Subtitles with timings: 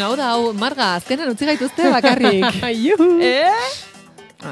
[0.00, 2.46] Hau da, hau, Marga, azkenan utzi gaituzte bakarrik.
[2.86, 3.18] Juhu.
[3.20, 3.52] eh?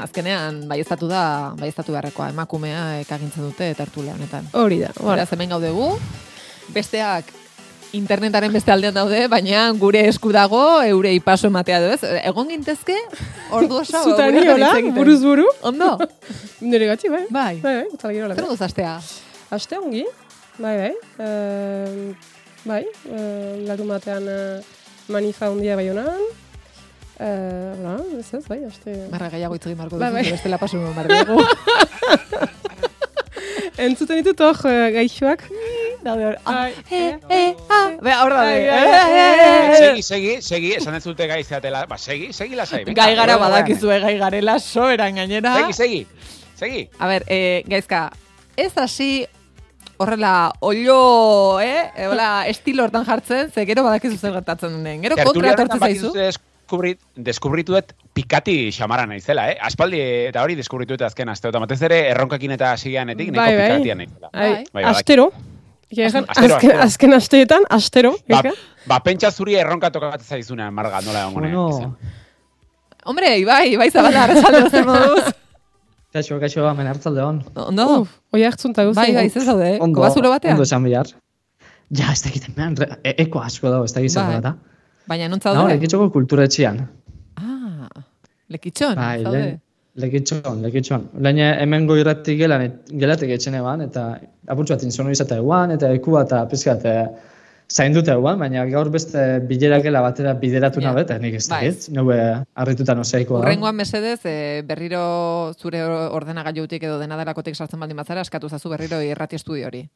[0.02, 4.44] Azkenean, bai da, bai beharrekoa, emakumea ekagintzen dute tertulia honetan.
[4.52, 5.14] Hori da, hori.
[5.14, 5.86] Beraz, hemen gaudegu,
[6.74, 7.32] besteak
[7.96, 12.02] internetaren beste aldean daude, baina gure esku dago, eure ipaso ematea du, ez?
[12.28, 12.98] Egon gintezke,
[13.50, 15.48] ordu oso, Zutani, hola, buruz buru.
[15.62, 15.94] Ondo?
[16.60, 17.24] Nire gatzi, bai.
[17.30, 17.54] Bai.
[17.64, 18.98] Bai, bai, Zer duz astea?
[19.48, 20.04] Aste ongi,
[20.58, 20.92] bai, bai.
[21.16, 22.34] Uh,
[22.68, 24.77] bai, uh, larun batean uh,
[25.12, 26.20] manifa hundia bai honan.
[27.18, 28.92] Uh, bra, ez ez, bai, aste...
[29.10, 30.32] Marra gehiago hitz egin marko Bai, duzu, bai.
[30.36, 32.38] bestela pasu nuen marko.
[33.78, 35.42] Entzuten ditut hor uh, gaixoak.
[36.02, 39.16] Daude hor, ah, Ai, eh, eh, ah, be, hor da, Ai, be, ai, eh, eh,
[39.18, 39.78] eh, eh.
[39.82, 41.84] Segi, segi, segi, esan ez dute gai zeatela.
[41.90, 42.84] Ba, segi, segi lasai.
[42.86, 45.56] venga, Gai gara badakizue, gai garela, soberan gainera.
[45.58, 46.00] Segi, segi,
[46.58, 46.84] segi.
[46.98, 48.04] A ber, eh, gaizka,
[48.56, 49.26] ez hasi
[49.98, 51.90] horrela ollo, eh?
[52.08, 55.02] Hola, estilo hortan jartzen, ze gero badakizu zer gertatzen den.
[55.02, 56.12] Gero kontra etortzen horretan zaizu.
[56.16, 59.58] deskubrit, deskubritu dut pikati xamara naizela, eh?
[59.68, 61.48] Aspaldi eta hori deskubritu dut azken aste.
[61.52, 63.68] Eta batez ere erronkakin eta hasiganetik neko Bai, bai.
[63.70, 64.30] pikatia naizela.
[64.32, 64.64] Ai, Bai.
[64.72, 64.90] Bai, bai.
[64.94, 65.30] astero.
[65.88, 66.80] Astero, azken, astero.
[66.84, 68.10] azken asteetan, astero.
[68.28, 68.42] Ba,
[68.86, 71.96] ba, pentsa zuri erronka tokatzen zaizunean, marga, nola egongo Bueno,
[73.08, 75.24] Hombre, Ibai, Ibai zabala, arrasalde zer moduz.
[76.14, 77.40] kaixo, kaixo, hemen hartzalde hon.
[77.66, 77.86] Ondo?
[78.02, 79.00] Uf, oi hartzun eta guzti.
[79.00, 79.78] Bai, bai, zer zaude, eh?
[79.84, 80.56] Ondo, Kobazulo batean?
[80.56, 81.10] Ondo esan bihar.
[81.98, 84.40] Ja, ez dakit, hemen, e eko asko dago, ez dakit zer Bai.
[84.44, 84.54] da.
[85.08, 85.74] Baina non No, zaude?
[85.74, 86.82] lekitxoko kulturetxian.
[87.40, 87.88] Ah,
[88.52, 89.38] lekitxon, Bai, zaude.
[89.38, 89.60] lehen,
[89.96, 91.08] lekitxon, lekitxon.
[91.24, 95.92] Lehen hemen goiratik gelan, et, gelatek etxen eban, eta apurtxo bat insono izatea eguan, eta
[95.96, 97.08] eku bat, eta pizkat, e,
[97.68, 100.88] zainduta eguan, baina gaur beste bilera gela batera bideratu Ja.
[100.88, 101.66] nabe, eta nik ez Bai.
[101.68, 102.16] dakit, nube
[102.54, 103.44] harrituta noseiko da.
[103.44, 109.00] Urrengoan mesedez, eh, berriro zure ordenagailutik edo dena delakotik sartzen baldin bazara, eskatu zazu berriro
[109.02, 109.88] irrati estudio hori.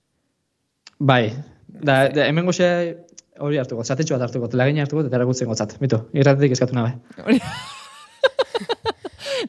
[0.99, 1.33] Bai,
[1.69, 2.69] da, da hemen goxe
[3.41, 5.79] hori hartuko, zatetxo bat hartuko, telagina hartuko, eta eragutzen gotzat.
[5.81, 6.93] Mitu, irratetik eskatu nabe.
[7.25, 7.41] Hori.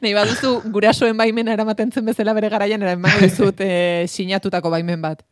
[0.02, 5.00] Nei baduzu gurasoen baimena eramaten zen bezala bere garaian era emango dizut eh, sinatutako baimen
[5.04, 5.22] bat.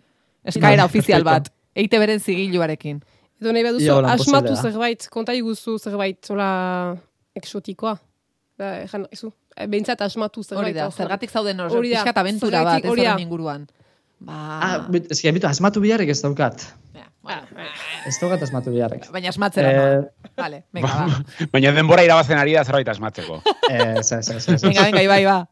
[0.45, 1.49] Eskaera Bai, ofizial bat.
[1.77, 3.01] Eite beren zigiluarekin.
[3.43, 6.97] Edo nahi baduzu, asmatu zerbait, konta iguzu zerbait, zola
[7.35, 7.97] exotikoa.
[8.61, 10.69] Da, jan, izu, eh, behintzat asmatu zerbait.
[10.69, 13.15] Hori da, zergatik zauden hor, Hori da, pixkat abentura bat, ez hori da.
[13.15, 13.67] horren inguruan.
[14.23, 16.63] Ba, Ah, bet, ez bitu, asmatu biharrek ez daukat.
[16.95, 17.41] ja, bueno,
[18.07, 19.09] Ez daukat asmatu biharrek.
[19.11, 20.03] baina asmatzera Eh.
[20.37, 21.47] Vale, venga, ba.
[21.53, 23.43] Baina denbora irabazen ari da zerbait asmatzeko.
[23.71, 24.63] Ez, ez, ez, ez.
[24.63, 25.49] Venga, venga, ibai, ba.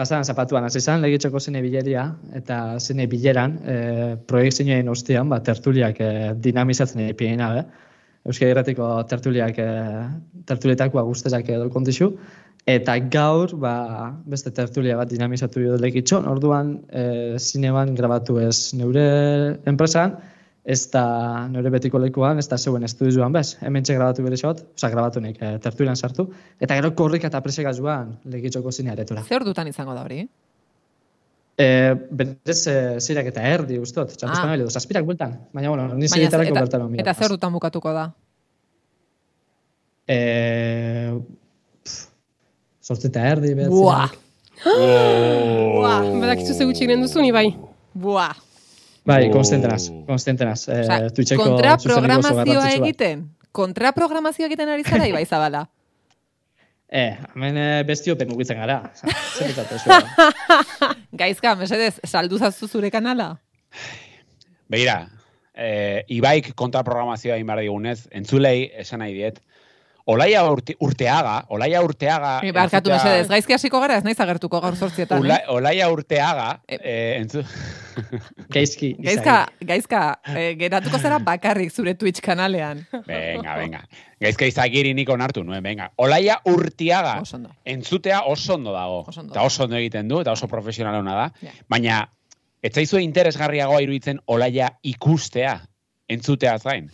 [0.00, 2.06] Pasaran zapatuan, hasi zan, legitxoko zine bileria,
[2.38, 3.74] eta zine bileran, e,
[4.30, 6.08] proiektzioen ostean, ba, tertuliak e,
[6.46, 7.66] dinamizatzen epien gabe.
[8.24, 12.14] Euskal Herratiko tertuliak, e, tertulietakoa guztesak edo kontixu.
[12.64, 13.74] Eta gaur, ba,
[14.24, 19.04] beste tertulia bat dinamizatu jo legitxon, orduan, e, zineman grabatu ez neure
[19.68, 20.16] enpresan,
[20.64, 23.56] ez da nire betiko lekuan, ez da zeuen estudioan bez.
[23.64, 26.28] Hemen grabatu bere xot, oza, grabatu nik e, tertulian sartu,
[26.60, 29.24] eta gero korrika eta preseka joan legitxoko zine aretura.
[29.24, 30.26] Ze ordutan izango da hori?
[31.60, 31.66] E,
[32.10, 34.56] berez e, zirak eta erdi ustot, txantuzkan Ah.
[34.56, 35.38] edo, zazpirak bueltan.
[35.52, 38.10] Baina, bueno, ni Baina, ziretarako eta, bertan on eta zer ordutan bukatuko da?
[40.08, 40.18] E,
[42.84, 43.70] Zortzi eta erdi, behatzi.
[43.70, 44.10] Buah!
[45.80, 46.04] Buah,
[46.36, 47.48] ze gutxi egiten duzu, ni bai.
[47.94, 48.49] Buah!
[49.04, 49.32] Bai, Oh.
[49.32, 50.68] konstentenaz, konstentenaz.
[50.68, 53.28] E, Osea, Twitcheko kontraprogramazioa egiten?
[53.52, 55.64] Kontraprogramazioa egiten ari zara, ibai zabala?
[56.90, 58.82] E, hemen e, bestiopen mugitzen gara.
[61.20, 63.32] Gaizka, mesedez, saldu zazu zure kanala?
[64.70, 65.08] Begira,
[65.54, 69.40] eh, Ibaik kontraprogramazioa egin behar digunez, entzulei esan nahi diet,
[70.10, 72.30] Olaia urte, urteaga, Olaia urteaga...
[72.42, 75.20] E, barkatu entzutea- mesedez, gaizki hasiko gara, ez naiz agertuko gaur sortzietan.
[75.22, 75.44] Ula, Eh?
[75.54, 77.42] Olaia urteaga, E- eh, entzu...
[78.54, 78.94] Gaizki.
[78.98, 79.34] Gaizka,
[79.66, 80.00] gaizka,
[80.34, 82.80] eh, geratuko zera bakarrik zure Twitch kanalean.
[83.06, 83.82] venga, venga.
[84.20, 85.90] Gaizka izagiri nik onartu nuen, venga.
[85.96, 87.50] Olaia urtiaga, Oso ondo.
[87.64, 89.04] entzutea oso ondo dago.
[89.06, 89.32] Oso ondo.
[89.34, 91.28] Eta oso ondo egiten du, eta oso profesional hona da.
[91.44, 91.52] Ja.
[91.68, 92.00] Baina,
[92.62, 95.60] ez zaizue interesgarriagoa iruditzen olaia ikustea,
[96.08, 96.90] entzutea zain.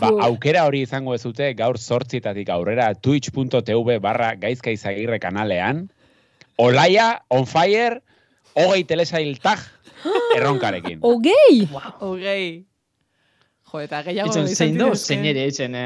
[0.00, 5.86] Ba, aukera hori izango ez dute gaur sortzietatik aurrera twitch.tv barra gaizka izagirre kanalean.
[6.62, 8.02] Olaia, on fire,
[8.54, 9.62] hogei telesail tag
[10.36, 11.00] erronkarekin.
[11.02, 11.64] Ogei!
[12.00, 12.64] Hogei.
[13.72, 15.84] Jo, eta gehiago izan zein do, zein ere itzen e,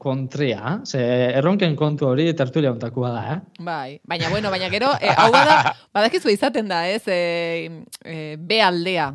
[0.00, 1.02] kontrea, ze
[1.36, 3.64] erronken kontu hori tertulia ontakua da, eh?
[3.66, 7.68] Bai, baina bueno, baina gero, eh, hau bada, badakizu izaten da, ez, eh,
[8.08, 9.10] eh, B aldea.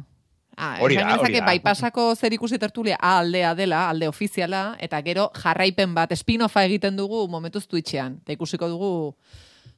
[0.62, 1.46] Ah, Hori da, hori da.
[1.48, 7.00] Baipasako zer ikusi tertulia A aldea dela, alde ofiziala, eta gero jarraipen bat, spin-offa egiten
[7.00, 8.20] dugu momentuz Twitchean.
[8.22, 8.92] Eta ikusiko dugu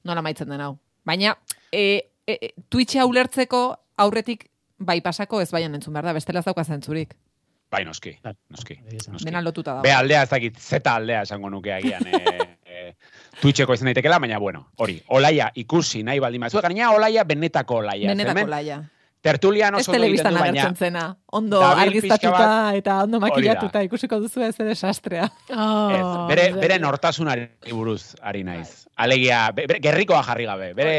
[0.03, 0.73] nola maitzen den hau.
[1.07, 1.37] Baina,
[1.71, 3.63] e, e, e, Twitcha ulertzeko
[4.03, 4.49] aurretik
[4.83, 7.13] Baipasako ez baian entzun behar da, bestela ez dauka zentzurik.
[7.71, 8.17] Bai, noski,
[8.51, 8.75] noski.
[8.91, 9.23] Noski.
[9.23, 9.85] Dena lotuta dago.
[9.87, 12.03] Be aldea ez dakit, zeta aldea esango nuke agian.
[12.11, 12.83] E, e,
[13.39, 18.11] Twitcheko izan daitekela, baina bueno, hori, olaia ikusi nahi baldin batzuk, gaina olaia benetako olaia.
[18.11, 18.81] Benetako Hemen laia.
[19.23, 21.03] Tertulian Ez oso ondo egiten du, baina zena.
[21.31, 25.29] Ondo argiztatuta pixka eta ondo makillatuta ikusiko duzu ez desastrea.
[25.55, 28.83] Oh, ez, bere, bere nortasunari buruz ari naiz.
[28.99, 30.97] Alegia, be- bere, gerrikoa jarri gabe, bere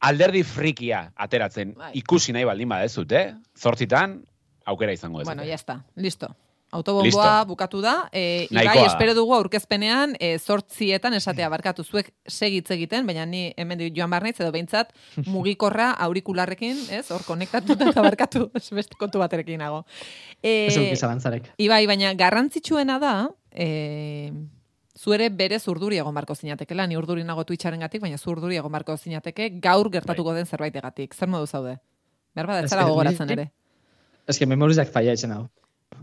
[0.00, 1.92] alderdi frikia ateratzen Bai.
[2.02, 3.28] ikusi nahi baldin badezut, eh?
[3.56, 4.18] Zortzitan,
[4.66, 5.26] aukera izango ez.
[5.30, 5.84] Bueno, ya está.
[5.94, 6.34] Listo.
[6.74, 7.46] Autobomboa Listo.
[7.46, 8.08] bukatu da.
[8.12, 8.86] E, Ibai, da.
[8.88, 14.34] espero dugu aurkezpenean e, zortzietan esatea barkatu zuek segitz egiten, baina ni hemen joan barnaiz
[14.40, 14.90] edo behintzat
[15.30, 17.04] mugikorra aurikularrekin, ez?
[17.14, 19.84] Hor konektatuta eta barkatu ez beste kontu baterekin nago.
[20.42, 20.66] E.
[21.62, 23.14] Ibai, baina garrantzitsuena da,
[23.52, 24.32] e,
[24.96, 28.56] zu ere bere urduri egon barko zinatekela, ni urduri nago Twitcharen gatik, baina zu urduri
[28.56, 31.14] egon barko zinateke gaur gertatuko den zerbaitegatik.
[31.14, 31.78] Zer modu zaude?
[32.34, 33.52] Behar bada, ez zara que gogoratzen ere.
[34.26, 35.46] Ez que memorizak faia etxen hau.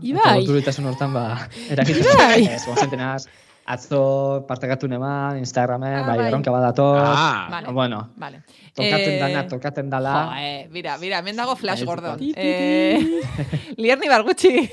[0.02, 2.04] Ibai, Oturitasun hortan, ba, erakitzen.
[2.12, 2.46] Ibai.
[2.56, 3.26] Ez, gozentenaz,
[3.66, 6.26] atzo partekatu neman, Instagramen, Ah, bai, bai.
[6.28, 7.00] erronka badator.
[7.00, 7.72] Ah, Vale.
[7.72, 8.42] Bueno, Vale.
[8.74, 10.12] tokaten Eh, dana, tokaten dala.
[10.12, 12.18] Jo, eh, mira, mira, hemen dago Flash Gordon.
[12.36, 13.00] Eh,
[13.80, 14.68] Lierni bargutxi.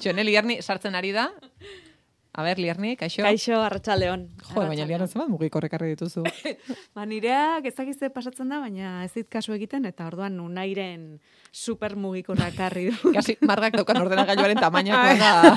[0.00, 1.30] Txone, Lierni sartzen ari da.
[2.34, 3.22] A ber, Lierni, kaixo?
[3.22, 4.24] Kaixo, arratsaldeon.
[4.42, 6.24] Jo, baina Lierni zebat mugikorrek ekarri dituzu.
[6.96, 11.20] Ba, nireak ezakizte pasatzen da, baina ez dit kasu egiten, eta orduan unairen
[11.54, 13.12] super mugikorra karri du.
[13.16, 15.54] Kasi margak daukan ordenagailuaren tamainakoa da.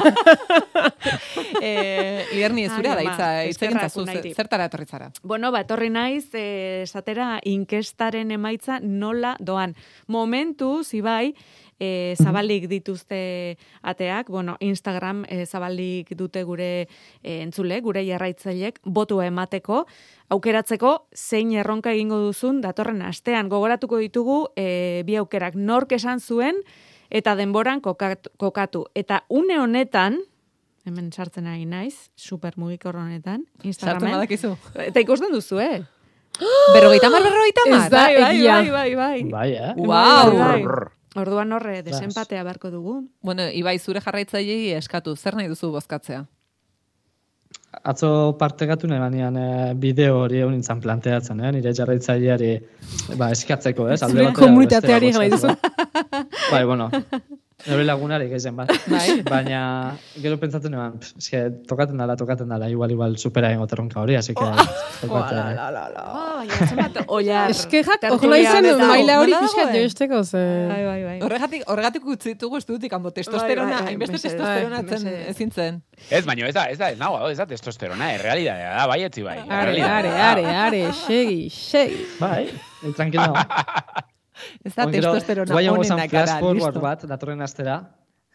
[1.66, 4.36] eh, Lierni, zurea da eskerrak zazu, Unairi.
[4.38, 5.10] zertara etorri zara.
[5.24, 9.74] bueno, ba, etorri naiz, eh, esatera, inkestaren emaitza nola doan.
[10.06, 11.34] Momentu, zibai,
[11.80, 16.88] e, zabalik dituzte ateak, bueno, Instagram e, zabalik dute gure
[17.24, 19.86] e, entzule, gure jarraitzailek, botua emateko,
[20.34, 23.50] aukeratzeko zein erronka egingo duzun datorren astean.
[23.50, 26.64] Gogoratuko ditugu e, bi aukerak nork esan zuen
[27.10, 28.34] eta denboran kokatu.
[28.38, 28.86] kokatu.
[28.96, 30.20] Eta une honetan,
[30.88, 34.18] hemen sartzen ari naiz, super mugikor honetan, Instagramen.
[34.18, 34.56] badakizu.
[34.88, 35.86] Eta ikusten duzu, eh?
[36.76, 37.80] Berrogeita mar, berrogeita mar.
[37.86, 39.24] Ez da Bai, bai, bai, bai, bai.
[39.32, 39.74] Bai, eh?
[39.78, 40.97] Wow.
[41.18, 42.98] Orduan horre, desempatea beharko dugu.
[43.26, 46.26] Bueno, Ibai, zure jarraitzailei eskatu, zer nahi duzu bozkatzea?
[47.88, 48.10] Atzo
[48.40, 51.52] partekatu nahi banean eh, bideo hori egun nintzen planteatzen, eh?
[51.58, 52.52] nire jarraitzaileari
[53.20, 54.00] ba, eskatzeko, ez?
[54.02, 55.54] Zure batera komunitateari bozkatzeko.
[56.52, 56.90] Bai, bueno,
[57.66, 58.70] nire lagunari gezen bat.
[58.92, 59.22] Bai.
[59.26, 59.62] Baina,
[60.22, 64.36] gero pentsatzen eban, eske, tokaten dala, tokaten dala, igual, igual, supera egin terronka hori, así
[64.38, 64.46] que...
[64.46, 67.52] eh, Oh, baina, zenbat, oiar.
[67.54, 70.42] Eske jak, ojo tertulian nahi zen eta- maila hori pixkat joisteko, ze...
[70.70, 71.18] Bai, bai, bai.
[71.26, 75.24] Horregatik, horregatik utzi ditugu estudutik, hanbo testosterona, Bai, bai, hainbeste testosterona Bai, mesedez.
[75.36, 75.82] ezin zen.
[76.10, 79.26] Ez, baina ez da, ez da, ez nago, ez da testosterona, errealidadea da, bai etzi
[79.26, 79.38] bai.
[79.48, 82.06] Are, are, are, are, segi, segi.
[82.22, 83.34] Bai, eh, tranquilo.
[84.64, 86.82] Ez da testosterona guai hongo zan onenak flash gara, forward listo.
[86.82, 87.80] bat, datorren astera,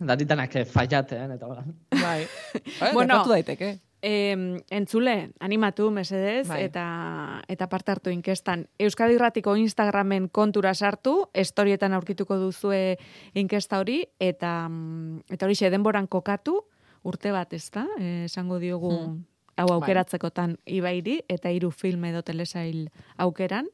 [0.00, 1.64] daritanak eh, fallaten, eta hola.
[1.90, 2.26] Bai.
[2.81, 3.78] Bai, Bueno, daiteke.
[4.04, 6.64] Em, entzule, animatu, mesedez, Bai.
[6.64, 8.65] eta eta parte hartu inkestan.
[8.82, 12.96] Euskadi Irratiko Instagramen kontura sartu, estorietan aurkituko duzue
[13.38, 16.65] inkesta hori, eta, mm, eta hori denboran kokatu,
[17.05, 19.24] urte bat ez da, eh, esango diogu Hmm.
[19.56, 19.74] hau Bai.
[19.76, 23.67] aukeratzekotan ibairi, eta hiru film edo telesail aukeran,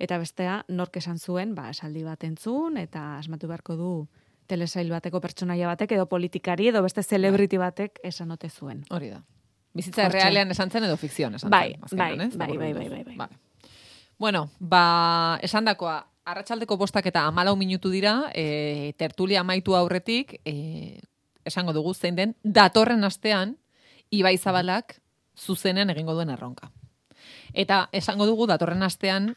[0.00, 3.90] eta bestea nork esan zuen, ba, esaldi bat entzun, eta asmatu beharko du
[4.50, 8.82] telesail bateko pertsonaia batek, edo politikari, edo beste celebrity batek esan ote zuen.
[8.90, 9.20] Hori da.
[9.76, 11.98] Bizitza errealean esan zen edo fikzioan esan Bai, zen.
[12.00, 12.32] bai, ez?
[12.36, 12.80] bai, Laburbildu.
[12.80, 13.16] bai, bai, bai.
[13.20, 13.38] Vale.
[14.18, 20.98] Bueno, ba, esan dakoa, arratsaldeko bostak eta amalau minutu dira, e, tertulia amaitu aurretik, e,
[21.44, 23.56] esango dugu zein den, datorren astean,
[24.10, 24.96] Ibai Zabalak
[25.38, 26.72] zuzenean egingo duen erronka.
[27.54, 29.36] Eta esango dugu datorren astean,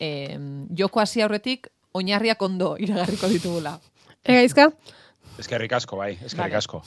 [0.00, 0.38] e,
[0.78, 3.80] joko hasi aurretik, oinarriak ondo iragarriko ditugula.
[4.24, 4.70] Egaizka?
[5.38, 6.62] Eskerrik asko, bai, eskerrik Vale.
[6.62, 6.82] asko.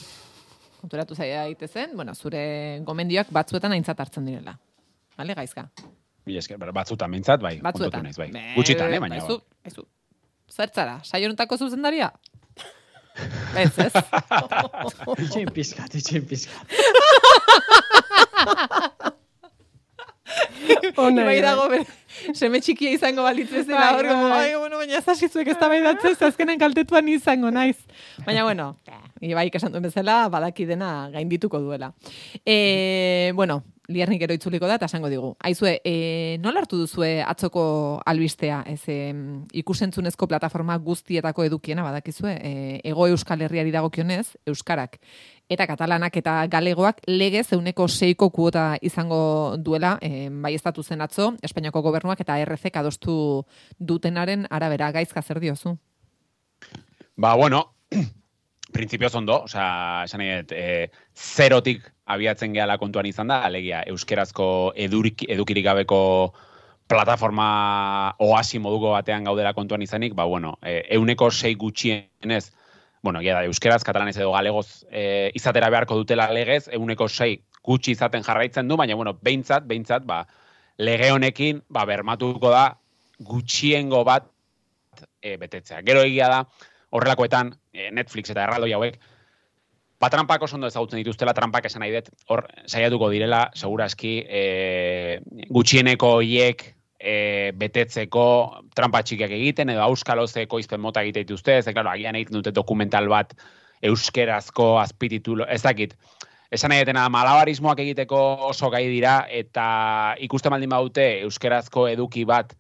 [0.81, 4.57] konturatu zaia daitezen, bueno, zure gomendioak batzuetan aintzat hartzen direla.
[5.17, 5.69] Vale, gaizka.
[6.25, 7.89] Mila esker, ber, batzutan mintzat, bai, Batzuetan.
[7.89, 8.31] kontatu naiz, bai.
[8.31, 9.15] Be- Gutxitan, eh, baina.
[9.17, 9.83] Baizu, baizu.
[10.53, 12.11] Zertzara, saio honetako zuzendaria?
[13.57, 13.93] Ez, ez.
[15.25, 16.67] Itxein pizkat, itxein pizkat.
[20.97, 21.41] Ona, bai bai.
[21.45, 21.85] dago, bere,
[22.33, 24.39] seme txikia izango balitz bezala, Bai, hor, como, bai.
[24.49, 27.77] ai, bueno, baina ez hasizuek ez da bai datzez, azkenen kaltetuan izango naiz.
[28.25, 28.75] Baina, bueno,
[29.21, 31.93] Ibaik esan duen bezala, badaki dena gaindituko duela.
[32.45, 35.31] E, bueno, liarnik gero itzuliko da, eta esango digu.
[35.47, 38.63] Aizue, e, nola hartu duzue atzoko albistea?
[38.67, 39.13] Ez, e,
[39.61, 42.53] ikusentzunezko plataforma guztietako edukiena badakizue, e,
[42.83, 44.99] ego euskal herriari dagokionez, euskarak
[45.49, 51.33] eta katalanak eta galegoak legez euneko seiko kuota izango duela, e, bai estatu zen atzo,
[51.43, 53.45] Espainiako gobernuak eta RC adostu
[53.79, 55.77] dutenaren arabera gaizka zer diozu.
[57.15, 57.73] Ba, bueno,
[58.73, 65.25] printzipioz ondo, osea, esan dut, e, zerotik abiatzen gehala kontuan izan da, alegia, euskerazko edurik,
[65.27, 65.99] edukirik gabeko
[66.87, 72.45] plataforma oasi moduko batean gaudela kontuan izanik, ba, bueno, e, euneko sei gutxienez,
[73.03, 78.23] bueno, da, euskeraz, katalanez edo galegoz e, izatera beharko dutela legez, euneko sei gutxi izaten
[78.23, 80.23] jarraitzen du, baina, bueno, behintzat, behintzat, ba,
[80.79, 82.65] lege honekin, ba, bermatuko da,
[83.19, 84.31] gutxiengo bat
[85.21, 85.83] e, betetzea.
[85.83, 86.41] Gero egia da,
[86.95, 88.99] horrelakoetan, e, Netflix eta erraldoi hauek,
[89.99, 94.41] ba, trampak oso ondo ezagutzen dituztela, trampak esan nahi dut, hor, saiatuko direla, segurazki, e,
[95.53, 96.65] gutxieneko hiek
[96.99, 98.25] e, betetzeko
[98.77, 103.09] trampa txikiak egiten, edo auskalozeko izpen mota egite dituzte, ez, klaro, agian egiten dute dokumental
[103.09, 103.33] bat
[103.85, 105.97] euskerazko azpititulo, ez dakit,
[106.53, 112.55] esan nahi detena malabarismoak egiteko oso gai dira, eta ikusten baldin baute euskerazko eduki bat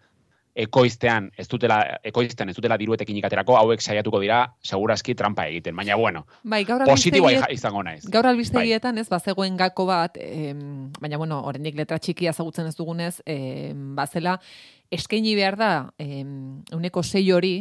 [0.57, 5.97] ekoiztean ez dutela ekoizten ez dutela diruetekin ikaterako hauek saiatuko dira segurazki trampa egiten baina
[5.99, 9.05] bueno bai gaur positiboa izango naiz gaur albistegietan bai.
[9.05, 14.39] ez bazegoen gako bat em, baina bueno oraindik letra txikia ezagutzen ez dugunez em, bazela
[14.91, 17.53] eskaini behar da em, uneko sei hori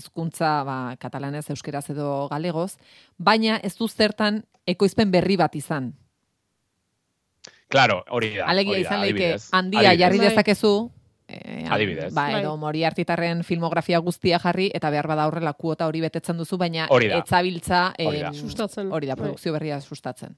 [0.00, 2.72] hizkuntza e, ba, katalanez euskeraz edo galegoz
[3.18, 5.94] baina ez du zertan ekoizpen berri bat izan
[7.68, 8.44] Claro, hori da.
[8.46, 10.92] Alegia izan leike handia jarri dezakezu,
[11.28, 12.12] Eh, Adibidez.
[12.14, 12.60] Ba, edo bai.
[12.60, 17.88] mori artitarren filmografia guztia jarri, eta behar bada horrela kuota hori betetzen duzu, baina etzabiltza
[17.98, 18.32] hori da.
[18.32, 18.92] sustatzen.
[18.92, 19.24] Hori da, bai.
[19.24, 20.36] produkzio berria sustatzen.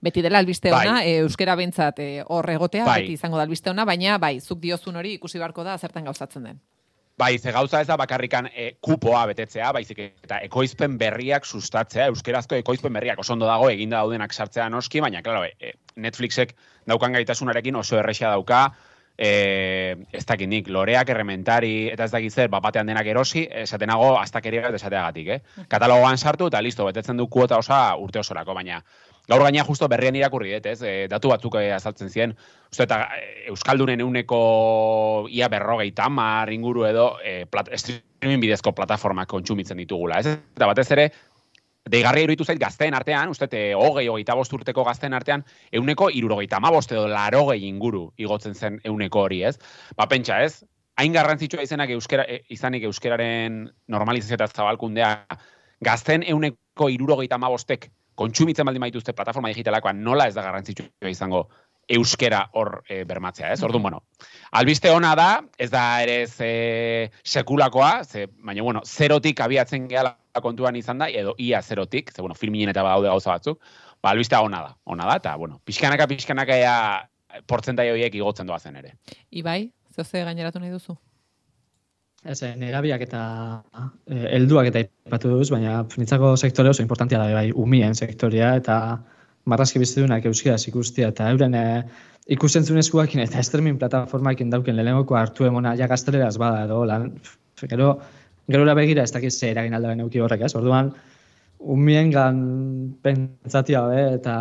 [0.00, 0.86] Beti dela albiste bai.
[0.86, 3.02] ona, e, euskera bentsat e, hor egotea, bai.
[3.02, 6.48] beti izango da albiste ona, baina bai, zuk diozun hori ikusi barko da zertan gauzatzen
[6.48, 6.58] den.
[7.16, 12.58] Bai, ze gauza ez da bakarrikan e, kupoa betetzea, baizik eta ekoizpen berriak sustatzea, euskerazko
[12.60, 16.52] ekoizpen berriak oso ondo dago eginda daudenak sartzea noski, baina, klaro, e, Netflixek
[16.86, 18.66] daukan gaitasunarekin oso erresia dauka,
[19.18, 24.66] e, ez dakit nik, loreak, errementari, eta ez dakit zer, batean denak erosi, esatenago, aztakeria
[24.68, 25.66] bat esateagatik, eh?
[25.68, 28.82] Katalogoan sartu, eta listo, betetzen du kuota osa urte osorako, baina
[29.26, 30.80] gaur gaina justo berrien irakurri dut, ez?
[30.82, 32.36] E, datu batzuk e, azaltzen ziren,
[32.70, 33.00] uste, eta
[33.50, 34.40] Euskaldunen euneko
[35.32, 40.36] ia berrogei tamar inguru edo e, plat, streaming bidezko plataformak kontsumitzen ditugula, ez?
[40.56, 41.10] Eta batez ere,
[41.90, 46.92] deigarria iruditu zait gazteen artean, uste, te, hogei, hogeita urteko gazteen artean, euneko irurogeita amabost
[46.92, 49.58] edo larogei inguru igotzen zen euneko hori, ez?
[49.96, 50.64] Ba, pentsa, ez?
[50.96, 55.26] Hain garrantzitsua izanak euskera, e, izanik euskeraren normalizazio eta zabalkundea,
[55.84, 61.46] gazten euneko irurogeita amabostek kontsumitzen baldin baituzte plataforma digitalakoan nola ez da garrantzitsua izango
[61.88, 63.62] euskera hor e, bermatzea, ez?
[63.62, 64.02] Orduan, bueno,
[64.52, 70.76] albiste ona da, ez da ere ze sekulakoa, ze, baina, bueno, zerotik abiatzen gehala kontuan
[70.76, 73.60] izan da, edo ia zerotik, ze, bueno, filminen eta badaude gauza batzuk,
[74.02, 76.76] ba, albistea ona da, ona da, eta, bueno, pixkanaka, pixkanaka ea
[77.46, 78.96] portzentai horiek igotzen doazen ere.
[79.30, 80.96] Ibai, zoze gaineratu nahi duzu?
[82.26, 83.20] Ez, eh, negabiak eta
[84.10, 88.78] eh, helduak eta ipatu duz, baina nitzako sektore oso importantia da, bai, umien sektorea, eta
[89.46, 91.64] marrazki bizitunak euskaraz ikustia, eta euren e,
[92.36, 97.12] ikusentzunezkoakin eta streaming plataformakin dauken lehenengoko hartu emona ja gazteleraz bada edo, lan,
[97.62, 97.92] gero,
[98.50, 100.54] gero begira ez dakiz ze eragin aldaren euki horrek, ez?
[100.58, 100.90] Orduan,
[101.58, 102.40] umien gan
[103.02, 104.34] pentsatia be, eta,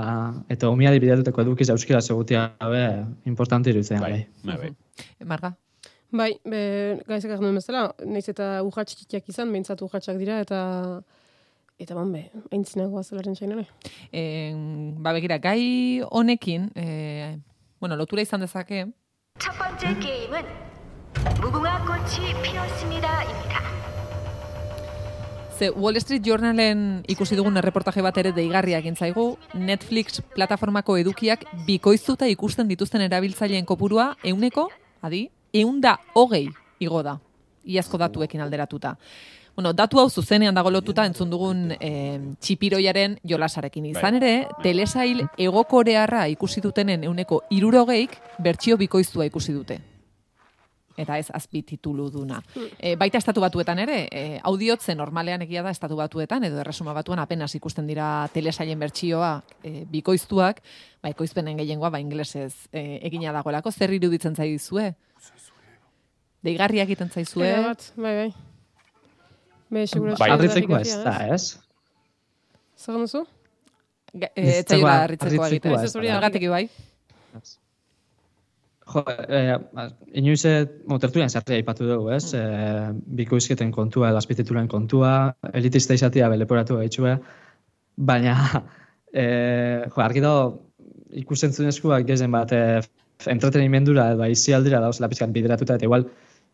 [0.49, 2.87] eta umia dibidatuteko edukiz euskara segutia be,
[3.25, 4.01] importante iruditzen.
[4.01, 4.73] Bai, bai, bai.
[5.25, 5.53] Marga?
[6.15, 6.63] Bai, be,
[7.07, 10.59] gaizak egin bezala, nahiz eta urratxikiak izan, behintzat urratxak dira, eta
[11.80, 13.66] Eta bon, be, aintzinagoa zelaren zainare.
[14.12, 14.52] E,
[15.00, 17.38] ba, begira, gai honekin, e,
[17.80, 18.86] bueno, lotura izan dezake.
[19.38, 20.44] 첫 번째 게임은
[21.40, 23.60] 무궁화 꽃이 피었습니다입니다.
[25.60, 31.44] Ze Wall Street Journalen ikusi dugun erreportaje bat ere deigarria egin zaigu, Netflix plataformako edukiak
[31.66, 34.70] bikoiztuta ikusten dituzten erabiltzaileen kopurua euneko,
[35.00, 36.46] adi, eunda hogei
[36.80, 37.18] igo da,
[37.64, 38.96] iazko datuekin alderatuta.
[39.55, 41.89] Bueno, datu hau zuzenean dago lotuta entzun dugun e,
[42.43, 43.85] txipiroiaren jolasarekin.
[43.93, 44.21] Izan bai.
[44.21, 44.31] ere,
[44.63, 49.77] telesail egokorearra ikusi dutenen euneko irurogeik bertsio bikoiztua ikusi dute.
[50.99, 52.41] Eta ez azpi titulu duna.
[52.79, 57.19] E, baita estatu batuetan ere, e, audiotze normalean egia da estatu batuetan, edo erresuma batuan
[57.19, 59.31] apenas ikusten dira telesailen bertsioa
[59.63, 60.61] e, bikoiztuak,
[61.03, 64.93] ba, ekoizpenen gehiengoa, ba, inglesez e, egina dagoelako, zer iruditzen zaizue?
[66.43, 67.51] Deigarriak egiten zaizue?
[67.99, 68.29] bai, bai.
[69.69, 71.43] Me seguro bai, arritzeko ez da, ez?
[72.77, 73.23] Zer duzu?
[74.35, 75.79] Ez zaila arritzeko egiten.
[75.81, 76.65] Ez hori agatik bai.
[78.85, 79.01] Jo,
[79.33, 79.55] eh,
[80.21, 80.43] inoiz,
[80.85, 82.27] moterturen zartia ipatu dugu, ez?
[82.33, 82.41] Mm.
[82.41, 82.91] Eh,
[83.21, 87.15] biko izketen kontua, laspitituren kontua, elitista izatea beleporatu gaitxua,
[87.97, 88.35] baina,
[89.23, 90.35] eh, jo, argi da,
[91.23, 92.83] ikusten eskuak gezen bat, eh,
[93.31, 96.05] entretenimendura, edo izi aldira dauz, lapizkan bideratuta, eta igual,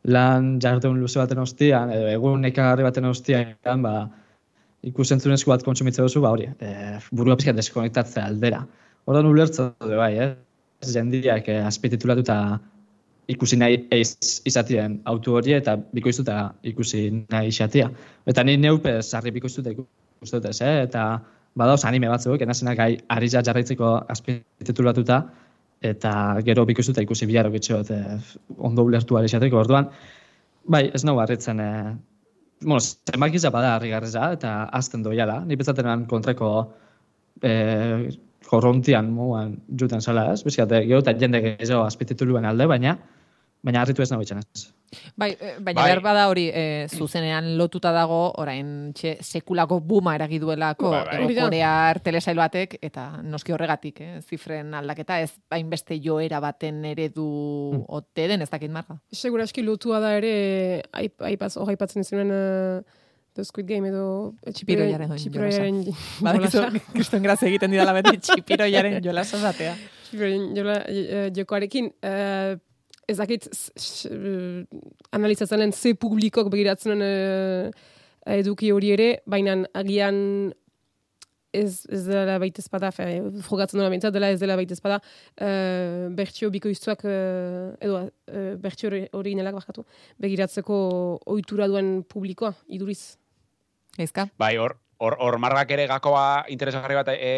[0.04, 3.54] lan jardun luze baten ostian, edo egun nekagarri baten ostian,
[3.84, 4.10] ba,
[4.88, 8.64] ikusentzunezko bat kontsumitzen duzu, ba hori, e, burua pizkat deskonektatzea aldera.
[9.06, 10.32] Ordan ulertzen dut bai, eh?
[10.82, 12.38] Jendiak e, azpititulatuta
[13.30, 16.38] ikusi nahi eiz izatien autu hori eta bikoiztuta
[16.72, 17.92] ikusi nahi izatia.
[18.28, 20.74] Eta ni neupe sarri bikoiztuta ikusten dut, eh?
[20.88, 21.06] Eta
[21.56, 25.22] badauz anime batzuk, enazenak gai ari jarraitzeko azpititulatuta,
[25.82, 26.14] eta
[26.46, 28.00] gero bikoiztuta ikusi biharok etxeot e,
[28.70, 29.60] ondo ulertu ari izateko.
[29.64, 29.90] Orduan,
[30.70, 31.70] bai, ez nahu harritzen, e,
[32.62, 35.44] bueno, zenbaki bada harri eta azten doiala.
[35.46, 36.52] Ni betzaten kontrako
[37.42, 38.12] e,
[38.46, 40.44] korrontian muan juten zala, ez?
[40.44, 42.98] Bizkate, gero eta jende gehiago azpitituluen alde, baina
[43.64, 44.68] baina harritu ez nago ez.
[45.16, 45.88] Bai, eh, baina bai.
[45.88, 51.36] behar bada hori e, zuzenean lotuta dago, orain txe, sekulako buma eragiduelako bai, bai.
[51.38, 57.28] korear telesail batek, eta noski horregatik, eh, zifren aldaketa, ez hainbeste joera baten eredu
[57.72, 57.86] hmm.
[57.88, 58.98] ote den, ez dakit marga.
[59.14, 60.34] Segura eski lotua da ere,
[60.92, 63.00] aipaz, hori aipatzen izenen, uh,
[63.32, 65.78] The Squid Game edo txipiroiaren txipiroiaren
[66.20, 66.66] jolasa.
[66.92, 69.78] Kriston grazia egiten didala beti txipiroiaren jolasa zatea.
[70.10, 72.60] Txipiroiaren jokoarekin, uh,
[73.12, 73.48] ez dakit
[75.12, 77.70] analizatzen ze publikok begiratzen uh,
[78.40, 80.18] eduki hori ere, baina agian
[81.52, 83.06] ez, ez dela baita espada, fe,
[83.46, 85.02] frogatzen dela bintzat, dela ez dela baita espada,
[85.44, 89.86] uh, bertxio biko iztuak, uh, edo, uh, bertxio hori inelak bakatu,
[90.22, 90.78] begiratzeko
[91.34, 93.18] ohitura duen publikoa, iduriz.
[94.00, 94.30] Eizka?
[94.40, 97.34] Bai, hor, hor, hor margak ere gakoa interesgarri bat e,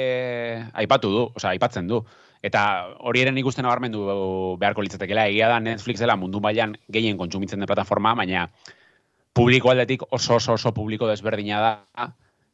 [0.83, 2.03] aipatu du, osea, aipatzen du.
[2.43, 2.61] Eta
[2.99, 4.03] hori eren ikusten abarmendu
[4.59, 8.49] beharko litzatekela, egia da Netflix dela mundu mailan gehien kontsumitzen den plataforma, baina
[9.33, 12.09] publiko aldetik oso oso oso publiko desberdina da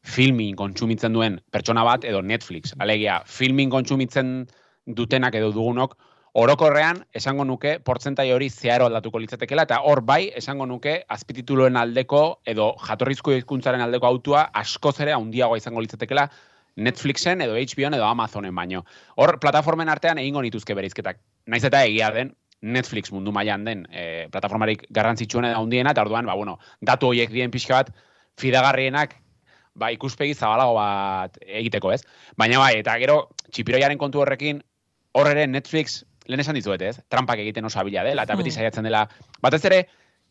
[0.05, 2.75] filmin kontsumitzen duen pertsona bat edo Netflix.
[2.79, 4.45] Alegia, filmin kontsumitzen
[4.85, 5.97] dutenak edo dugunok,
[6.39, 12.21] orokorrean esango nuke portzentai hori zeharo aldatuko litzatekela, eta hor bai esango nuke azpitituloen aldeko
[12.45, 16.29] edo jatorrizko hizkuntzaren aldeko autua askoz ere handiagoa izango litzatekela
[16.79, 18.85] Netflixen edo HBOen edo Amazonen baino.
[19.15, 21.19] Hor, plataformen artean egingo nituzke berizketak.
[21.47, 26.27] Naiz eta egia den, Netflix mundu mailan den e, plataformarik garrantzitsuena da hundiena, eta orduan,
[26.27, 27.91] ba, bueno, datu horiek dien pixka bat,
[28.39, 29.15] fidagarrienak,
[29.79, 32.03] ba, ikuspegi zabalago bat egiteko, ez?
[32.37, 34.61] Baina bai, eta gero, txipiroiaren kontu horrekin,
[35.15, 36.99] hor ere Netflix, lehen esan dizuet, ez?
[37.09, 38.59] Trampak egiten oso abila dela, eta beti hmm.
[38.59, 39.05] saiatzen dela.
[39.41, 39.85] Batez ere,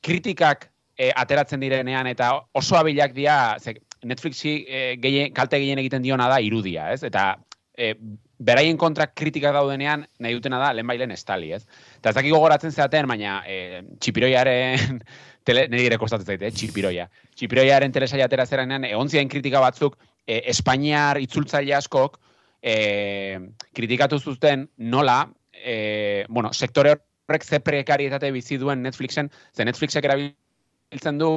[0.05, 6.29] kritikak e, ateratzen direnean, eta oso abilak dira, ze, Netflixi e, kalte gehien egiten diona
[6.29, 7.03] da irudia, ez?
[7.07, 7.33] Eta
[7.79, 7.95] e,
[8.39, 11.65] beraien kontra kritika daudenean nahi dutena da lehen estali, ez?
[11.99, 15.03] Eta ez dakik gogoratzen zeaten, baina e, txipiroiaren
[15.47, 16.53] tele, nire dire kostatzen zaite, eh?
[16.53, 17.09] txipiroia.
[17.35, 22.19] Txipiroiaren telesaia atera zeranean, egon ziren kritika batzuk, e, Espainiar itzultzaile askok
[22.63, 23.39] e,
[23.75, 26.97] kritikatu zuzten nola, e, bueno, sektore
[27.29, 31.33] horrek ze prekarietate bizi duen Netflixen, ze Netflixek erabiltzen du,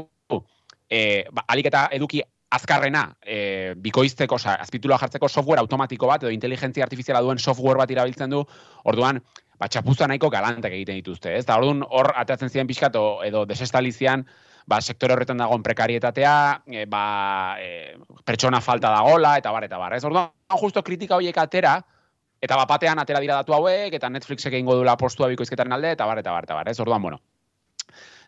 [0.92, 2.22] e, ba, alik eta eduki
[2.52, 7.92] azkarrena e, bikoizteko, oza, azpitula jartzeko software automatiko bat, edo inteligentzia artifiziala duen software bat
[7.94, 8.44] irabiltzen du,
[8.92, 9.22] orduan,
[9.58, 11.46] ba, txapuza nahiko galantak egiten dituzte, ez?
[11.48, 14.26] Da, orduan, hor, ateatzen ziren pixkat, edo desestalizian,
[14.68, 16.36] ba, sektore horretan dagoen prekarietatea,
[16.68, 17.06] e, ba,
[17.62, 17.96] e,
[18.28, 20.04] pertsona falta dagola, eta bar, eta bar, ez?
[20.08, 21.78] Orduan, justo kritika horiek atera,
[22.42, 26.20] eta bapatean atera dira datu hauek, eta Netflixek egingo dula postua bikoizketaren alde, eta bar,
[26.20, 26.80] eta bar, eta bar, ez?
[26.84, 27.22] Orduan, bueno,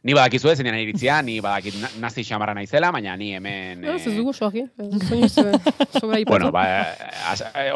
[0.04, 3.86] Ni badakizu ez, zenean iritzia, ni badakit nazi xamarra naizela, baina ni hemen...
[3.88, 4.66] Ez ez dugu soaki.
[6.28, 6.64] Bueno, ba,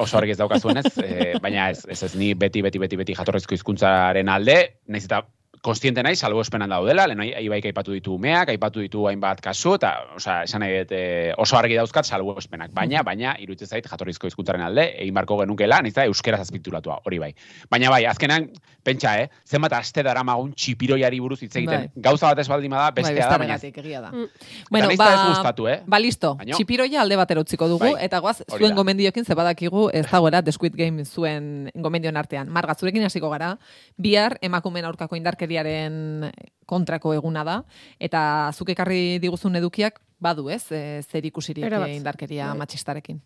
[0.02, 3.16] oso horrek ez daukazuen ez, eh, baina ez, ez ez ni beti, beti, beti, beti
[3.16, 4.58] jatorrezko hizkuntzaren alde,
[4.92, 5.22] naiz eta
[5.62, 9.94] konstiente naiz, salbo espenan daudela, lehen ibaik aipatu ditu umeak, aipatu ditu hainbat kasu, eta
[10.16, 14.64] oza, esan nahi eh, oso argi dauzkat salbo espenak, baina, baina, iruditzen zait jatorrizko hizkuntzaren
[14.64, 17.32] alde, egin barko genukela, nizta, euskera azpitulatua, hori bai.
[17.72, 18.50] Baina bai, azkenan,
[18.84, 22.04] pentsa, eh, zenbat aste dara magun txipiroiari buruz hitz egiten, bai.
[22.10, 23.60] gauza bat ez baldin bada, bestea bai, da, baina.
[23.68, 24.12] Egia da.
[24.12, 24.48] Mm.
[24.72, 25.82] Bueno, ba, ez gustatu, eh?
[25.86, 26.56] ba, listo, Baino?
[26.58, 30.54] txipiroia alde batera utziko dugu, bai, eta guaz, zuen gomendiokin ze badakigu ez dagoela The
[30.56, 32.50] Squid Game zuen gomendion artean.
[32.54, 33.58] Marga, zurekin hasiko gara,
[33.98, 35.18] bihar emakumen aurkako
[35.48, 36.32] indarkeriaren
[36.68, 37.62] kontrako eguna da,
[38.00, 42.58] eta zuk ekarri diguzun edukiak badu ez, e, zer ikusirik indarkeria bai.
[42.60, 43.22] matxistarekin.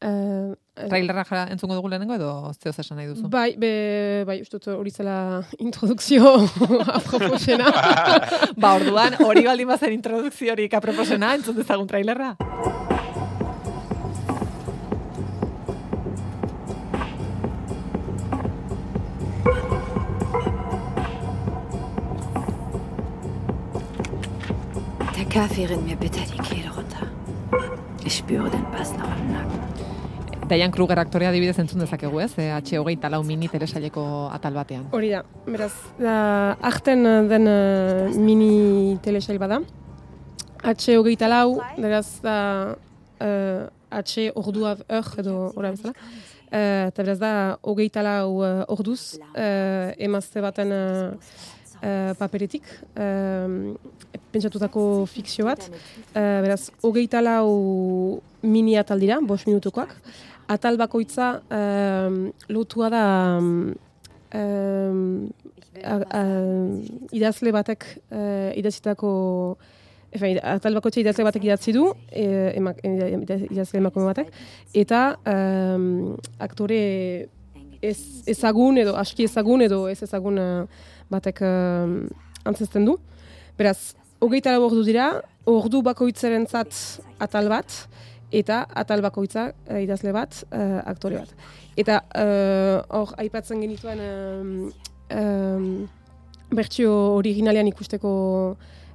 [0.00, 0.56] Uh,
[0.88, 3.28] Trailerra jara entzungo dugu lehenengo edo zeo zesan nahi duzu?
[3.28, 6.24] Bai, be, bai, ustut hori zela introdukzio
[6.98, 7.68] aproposena.
[8.62, 12.32] ba, orduan, hori baldin bazen introdukziorik aproposena, entzun dezagun trailerra?
[25.24, 27.06] Kaffee rinnt mir bitte die Kehle runter.
[28.04, 29.60] Ich spüre den Bass noch im Nacken.
[30.48, 34.02] Diane Kruger aktorea dibidez entzun dezakegu ez, e, H hogeita lau mini telesaileko
[34.34, 34.88] atal batean.
[34.90, 39.60] Hori da, beraz, da, ahten den uh, mini telesail bada.
[40.64, 42.74] H hogeita lau, beraz, da,
[43.22, 45.94] uh, atxe ordua ör edo ora bezala.
[46.50, 51.14] Uh, eta beraz da, hogeita lau uh, orduz, uh, emazte baten uh,
[51.82, 52.66] uh, paperetik,
[52.96, 53.74] uh,
[54.32, 55.66] pentsatutako fikzio bat.
[56.14, 59.94] Uh, beraz, hogeita lau mini ataldira, bos minutukoak.
[60.50, 63.04] Atal bakoitza um, lotua da
[63.38, 63.74] um,
[65.84, 66.22] a, a,
[67.14, 69.12] idazle batek uh, idazitako
[70.10, 72.24] Efe, atal bakoitza idazle batek idatzi du, e,
[72.58, 74.32] emak, idazle emakume batek,
[74.74, 75.84] eta um,
[76.42, 76.80] aktore
[77.78, 82.96] ez, ezagun edo aski ezagun edo ez ezagun uh, batek uh, antzesten du.
[83.58, 85.10] Beraz, hogeita lau ordu dira,
[85.48, 86.74] ordu bakoitzaren zat
[87.22, 87.74] atal bat,
[88.30, 91.34] eta atal bakoitza uh, idazle bat, uh, aktore bat.
[91.80, 92.00] Eta
[92.90, 94.52] hor, uh, aipatzen genituen um,
[95.16, 95.70] um,
[96.50, 98.12] bertsio originalean ikusteko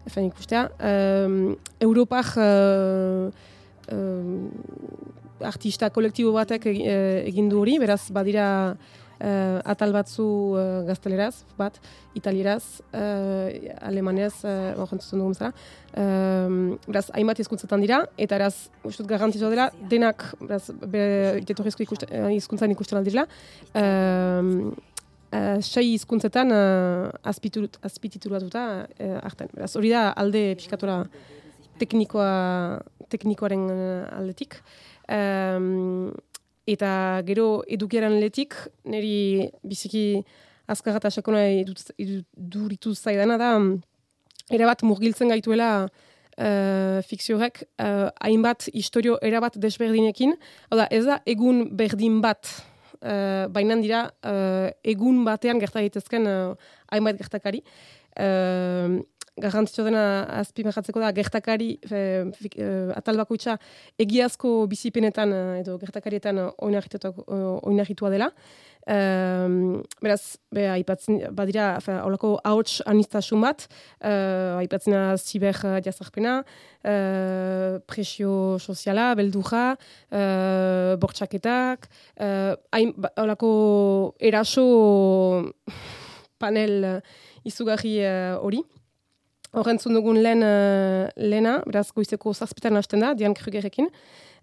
[0.05, 0.67] efen ikustea.
[0.79, 3.31] Um, Europak uh,
[3.91, 4.51] um,
[5.45, 8.47] artista kolektibo batek egin du hori, beraz badira
[9.21, 10.25] uh, atal batzu
[10.55, 11.77] uh, gazteleraz, bat,
[12.17, 13.49] italieraz, uh,
[13.85, 15.51] alemanez, uh, orrentzuten dugun zara.
[15.95, 20.67] Um, beraz, hainbat izkuntzetan dira, eta eraz, ustut garantizua dela, denak, beraz,
[21.41, 21.87] itetorrezko
[22.35, 23.27] izkuntzan ikusten aldirela,
[23.79, 24.73] um,
[25.31, 29.51] uh, sei hizkuntzetan uh, azpititulatuta uh, arten.
[29.55, 31.03] Beraz, hori da alde pixkatora
[31.81, 32.29] teknikoa,
[33.11, 34.59] teknikoaren uh, aldetik.
[35.11, 36.13] Um,
[36.67, 38.55] eta gero edukiaren letik,
[38.89, 40.23] niri biziki
[40.67, 43.51] azkarra eta sakona iduritu zaidana da,
[44.53, 50.35] erabat murgiltzen gaituela uh, fikziorek, uh, hainbat historio erabat desberdinekin,
[50.69, 52.49] hau da, ez da egun berdin bat
[53.01, 56.55] uh, bainan dira uh, egun batean gerta daitezken uh,
[56.93, 57.63] hainbat gertakari.
[58.15, 59.03] Uh,
[59.41, 60.03] garrantzitsu dena
[60.41, 63.57] azpimarratzeko da gertakari uh, atal bakoitza
[63.99, 68.31] egiazko bizipenetan edo gertakarietan oinarritua dela.
[68.85, 73.65] Um, beraz, be, aipatzen, badira, holako ahots anistasun bat,
[74.05, 76.35] uh, aipatzen ziber jazarpena,
[76.85, 79.71] uh, presio soziala, belduja,
[80.13, 81.89] uh, bortxaketak,
[82.21, 83.51] ba, holako
[84.21, 84.69] eraso
[86.37, 87.01] panel
[87.41, 87.97] izugarri
[88.37, 88.61] hori.
[88.61, 88.74] Uh,
[89.55, 93.87] Horrentzun dugun lehen, uh, lehena, beraz, goizeko zazpitan hasten da, Dian Krugerrekin.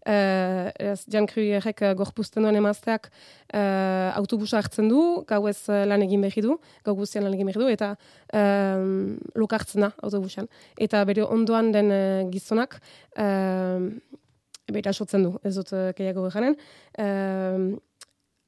[0.03, 0.73] Uh,
[1.13, 3.05] Jan Krugerrek uh, gorpuzten duen emazteak
[3.55, 7.53] uh, autobusa hartzen du, gau ez uh, lan egin behi du, gau guztian lan egin
[7.53, 7.93] behi du, eta
[8.35, 10.49] um, lokartzen da autobusan.
[10.81, 12.81] Eta bere ondoan den uh, gizonak,
[13.21, 13.93] uh,
[14.73, 16.59] bera sotzen du, ez dut uh, keiago behanen.
[16.99, 17.79] Uh,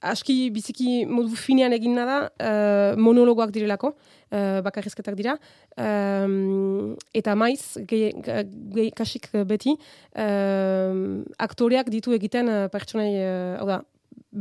[0.04, 5.36] aski biziki modu finean egin nada, uh, monologoak direlako, uh, bakarrizketak dira,
[5.80, 9.76] um, eta maiz, gehi kasik beti,
[10.20, 13.80] um, aktoreak ditu egiten uh, pertsonai, uh, hau da,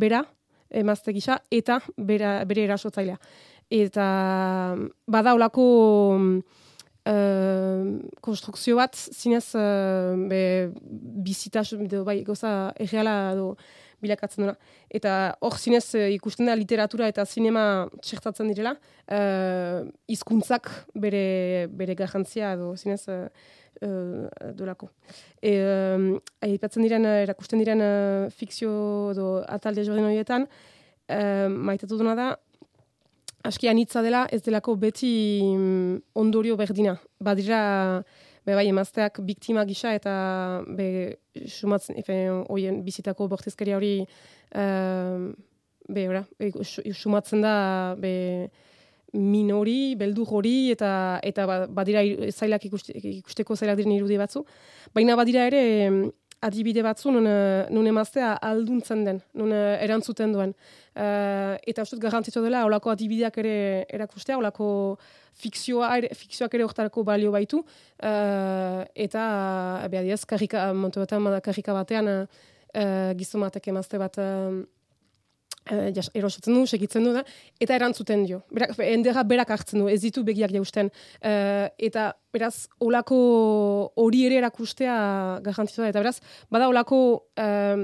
[0.04, 0.24] bera,
[0.74, 3.20] emazte gisa, eta bera, bere erasotzailea.
[3.74, 4.06] Eta
[5.10, 5.66] bada olako
[6.18, 7.86] uh,
[8.26, 10.44] konstrukzio bat, zinez, uh, be,
[11.26, 11.72] bizitas,
[12.04, 13.54] bai, goza, erreala, do,
[14.04, 14.54] bilakatzen duna.
[14.92, 18.76] Eta hor zinez eh, ikusten da literatura eta zinema txertatzen direla,
[19.08, 23.28] uh, hizkuntzak bere, bere garrantzia edo zinez uh,
[23.82, 24.90] uh, dolako.
[25.42, 25.54] E,
[26.44, 28.72] Aipatzen diren, erakusten diren uh, fikzio
[29.14, 32.32] edo atalde jordin horietan, uh, maitatu duna da,
[33.44, 35.14] aski anitza dela ez delako beti
[35.44, 36.96] um, ondorio berdina.
[37.20, 38.04] Badira,
[38.46, 40.14] be bai emazteak biktima gisa eta
[40.68, 42.18] be sumatzen efe
[42.50, 45.32] hoien bizitako bortizkeria hori uh,
[45.88, 46.52] be ora e,
[46.94, 47.56] sumatzen da
[48.00, 48.14] be
[49.14, 52.02] minori, beldur hori, eta eta ba, badira
[52.32, 54.42] zailak ikuste, ikusteko zailak diren irudi batzu.
[54.94, 55.62] Baina badira ere
[56.44, 57.28] adibide batzu nun,
[57.74, 60.56] nun emaztea alduntzen den, nun erantzuten duen.
[60.94, 63.56] Uh, eta ustut garantzitu dela, holako adibideak ere
[63.90, 64.68] erakustea, holako
[65.42, 69.24] fikzioa, fikzioak ere hortarako balio baitu, uh, eta
[69.90, 74.62] beha diaz, karrika, montu karrika batean, uh, gizomatek emazte bat uh,
[75.96, 77.24] jas, erosatzen du, segitzen du da,
[77.62, 78.42] eta erantzuten dio.
[78.54, 80.92] Berak, endera berak hartzen du, ez ditu begiak jausten.
[81.22, 83.18] Uh, eta beraz, olako
[84.00, 84.96] hori ere erakustea
[85.46, 85.92] garantzitu da.
[85.94, 86.18] Eta beraz,
[86.52, 87.00] bada olako
[87.40, 87.84] uh,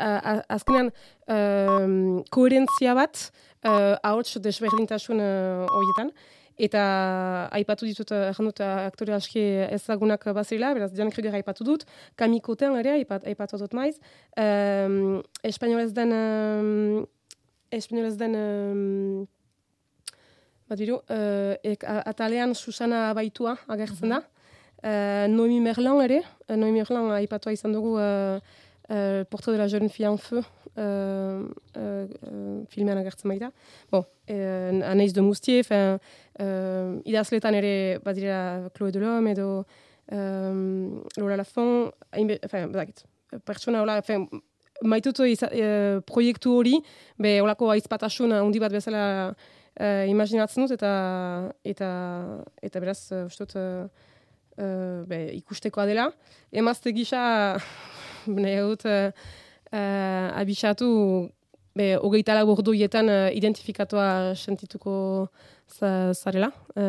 [0.00, 0.90] azkenean
[1.28, 3.26] uh, koherentzia bat
[3.64, 6.12] uh, ahots desberdintasun uh, horietan.
[6.60, 6.82] Eta
[7.56, 9.40] aipatu ditut, jandut, aktore aski
[9.72, 11.86] ezagunak bazirela, beraz, Jan Krieger aipatu dut,
[12.20, 13.96] kamikoten ere, aipat, aipatu dut maiz.
[14.36, 17.06] Um, Espainolez den, um,
[17.72, 19.24] Espainolez den, um,
[20.68, 24.22] bat bidu, uh, ek, atalean Susana Baitua agertzen da.
[24.80, 28.36] Uh, Noemi Merlan ere, Noemi Merlan aipatua izan dugu uh,
[28.90, 30.44] uh, Portrait de la jeune fille en feu
[30.76, 33.52] uh, uh, uh, filmean agertzen baita.
[33.90, 35.98] Bon, uh, Anaiz de Moustier, fin,
[36.40, 37.72] uh, idazletan ere
[38.04, 39.64] badira Chloé Delhomme edo
[40.12, 41.44] um, Laura
[42.12, 43.04] hainbe- enfin, badakit,
[43.44, 44.28] pertsona hola, enfin,
[44.82, 46.76] maitutu e, proiektu hori,
[47.18, 49.34] be holako aizpatasun handi bat bezala
[49.76, 51.90] e, imaginatzen dut, eta, eta,
[52.62, 54.08] eta beraz, uh, uste dut, e,
[54.56, 54.68] e,
[55.10, 56.10] be, ikustekoa dela.
[56.52, 57.22] Emazte gisa,
[58.26, 59.12] nahi dut, e,
[59.72, 59.80] e,
[60.42, 60.90] abisatu,
[61.74, 64.92] be, hogeita lau orduietan e, identifikatua sentituko
[65.70, 66.86] za, zarela, e,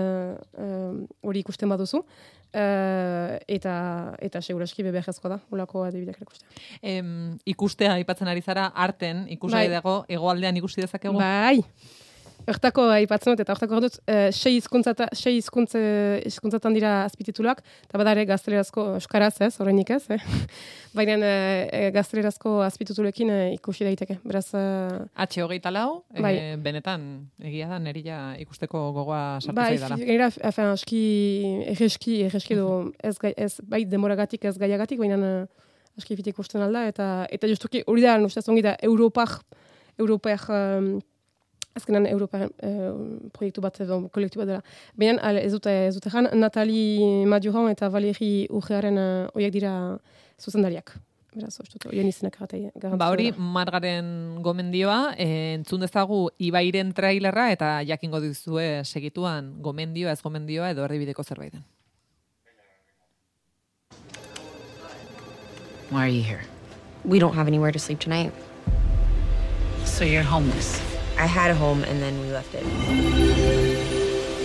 [1.21, 2.05] hori ikusten baduzu.
[2.51, 3.73] Uh, eta
[4.19, 6.49] eta seguraski beberrezkoa da, ulako adibideak erakustea.
[6.83, 9.77] Em, ikustea aipatzen ari zara, arten, ikusgai Bai.
[9.77, 11.15] dago, hegoaldean ikusi dezakegu.
[11.15, 11.61] Bai.
[12.49, 15.82] Hortako aipatzen dut, eta hortako dut, uh, sei hizkuntzata, sei hizkuntze,
[16.25, 20.19] hizkuntzatan dira azpitituluak, eta badare gaztelerazko, euskaraz ez, horreinik ez, eh?
[20.97, 24.17] Baina uh, gaztelerazko azpitituluekin uh, ikusi daiteke.
[24.25, 26.34] Beraz, uh, H hogeita lau, Bai.
[26.38, 27.08] e, benetan,
[27.43, 29.99] egia da, nerila ikusteko gogoa sartu bai, zaidala.
[30.01, 31.04] gainera, enfin, aski,
[31.75, 32.71] erreski, erreski edo,
[33.04, 35.45] ez, gai, ez, bai demoragatik, ez gaiagatik, baina
[35.99, 39.39] aski fitik ikusten alda, eta, eta justuki hori da, ustez ongi da, Europak,
[39.99, 40.93] Europak, um,
[41.77, 42.89] azkenan Europa eh,
[43.36, 44.63] proiektu bat edo kolektu bat dela.
[44.97, 49.73] Baina ez dute, ez dute jan, Natali Maduran eta Valeri Urgearen uh, oiek dira
[50.41, 50.93] zuzendariak.
[51.31, 52.36] Beraz, uste dut, oien izenak
[52.99, 60.21] Ba hori, margaren gomendioa, e, entzun dezagu ibairen trailerra eta jakingo dizue segituan gomendioa, ez
[60.21, 61.63] gomendioa edo erdibideko zerbait den.
[65.89, 66.43] Why are you here?
[67.05, 68.34] We don't have anywhere to sleep tonight.
[69.86, 70.90] So you're homeless.
[71.17, 72.63] I had a home and then we left it.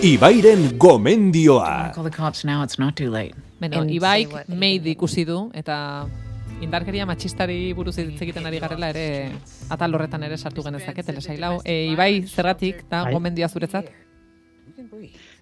[0.03, 1.93] Ibairen gomendioa.
[1.93, 2.63] Call the cops now.
[2.63, 3.35] It's not too late.
[3.59, 6.07] Beno, say Ibaik anything ikusi du eta
[6.61, 9.31] indarkeria matxistari buruz hitz egiten ari garela ere
[9.73, 11.61] atal horretan ere sartu genezake telesailau.
[11.65, 13.13] E, Ibai, zergatik da Bai.
[13.13, 13.89] gomendioa zuretzat?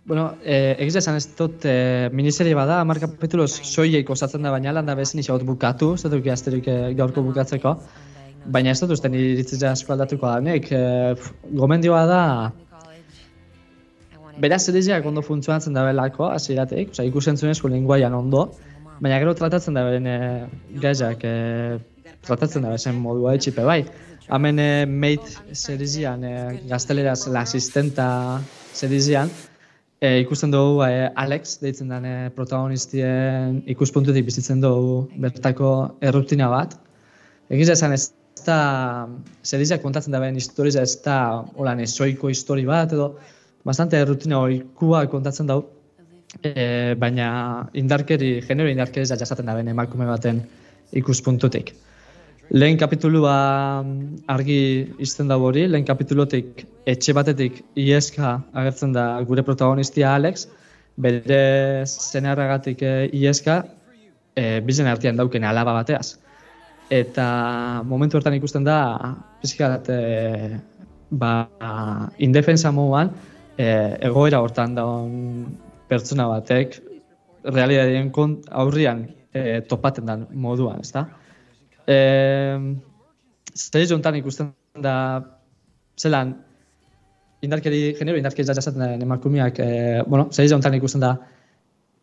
[0.06, 4.72] Bueno, eh, egiz esan ez dut eh, miniserie bada, hamar kapituloz soilik osatzen da baina
[4.76, 7.74] landa bezin isaut bukatu, ez dut asterik eh, gaurko bukatzeko.
[8.46, 10.40] Baina ez dut uste iritzitza asko aldatuko da.
[10.44, 12.22] Nek, eh, pf, gomendioa da,
[14.42, 18.50] beraz seriziak ondo funtzionatzen da belako, hasieratik, osea ikusentzunezko linguaian ondo,
[19.00, 20.18] baina gero tratatzen da beren e,
[20.84, 23.82] gaiak, e, tratatzen da besen modua etxipe bai.
[24.26, 26.36] Hemen e, Mate serizian, e,
[26.70, 28.08] gazteleraz la asistenta
[28.74, 29.32] serizian,
[30.02, 36.76] e, ikusten dugu e, Alex, deitzen den e, protagonistien ikuspuntutik bizitzen dugu bertako errutina bat.
[37.54, 38.10] Egiz esan ez
[38.44, 39.08] da,
[39.44, 43.14] seriziak kontatzen da beren historia ez da, holan, esoiko histori bat, edo,
[43.66, 45.62] bastante rutina oikua kontatzen dau,
[46.44, 47.30] e, baina
[47.74, 50.42] indarkeri, genero indarkeri da jasaten da ben emakume baten
[50.94, 51.74] ikuspuntutik.
[52.54, 53.38] Lehen kapitulua
[53.82, 54.60] mm, argi
[55.02, 60.46] izten da hori, lehen kapitulotik etxe batetik ieska agertzen da gure protagonistia Alex,
[61.02, 63.64] bere zenarragatik e, ieska,
[64.36, 66.20] e, bizen artean dauken alaba bateaz.
[66.90, 68.80] Eta momentu hortan ikusten da,
[69.42, 70.60] pizkat, e,
[71.10, 71.32] ba,
[72.22, 73.10] indefensa moduan,
[73.58, 73.66] e,
[74.06, 75.14] egoera hortan daun
[75.90, 76.78] pertsona batek
[77.46, 81.08] realitatearen kon aurrian e, topaten den moduan, ezta?
[81.88, 81.98] E,
[83.56, 84.50] Zer jontan ikusten
[84.84, 85.24] da,
[85.96, 86.34] zelan,
[87.46, 91.16] indarkeri, genero indarkeri jasaten den emakumeak, e, bueno, zer jontan ikusten da,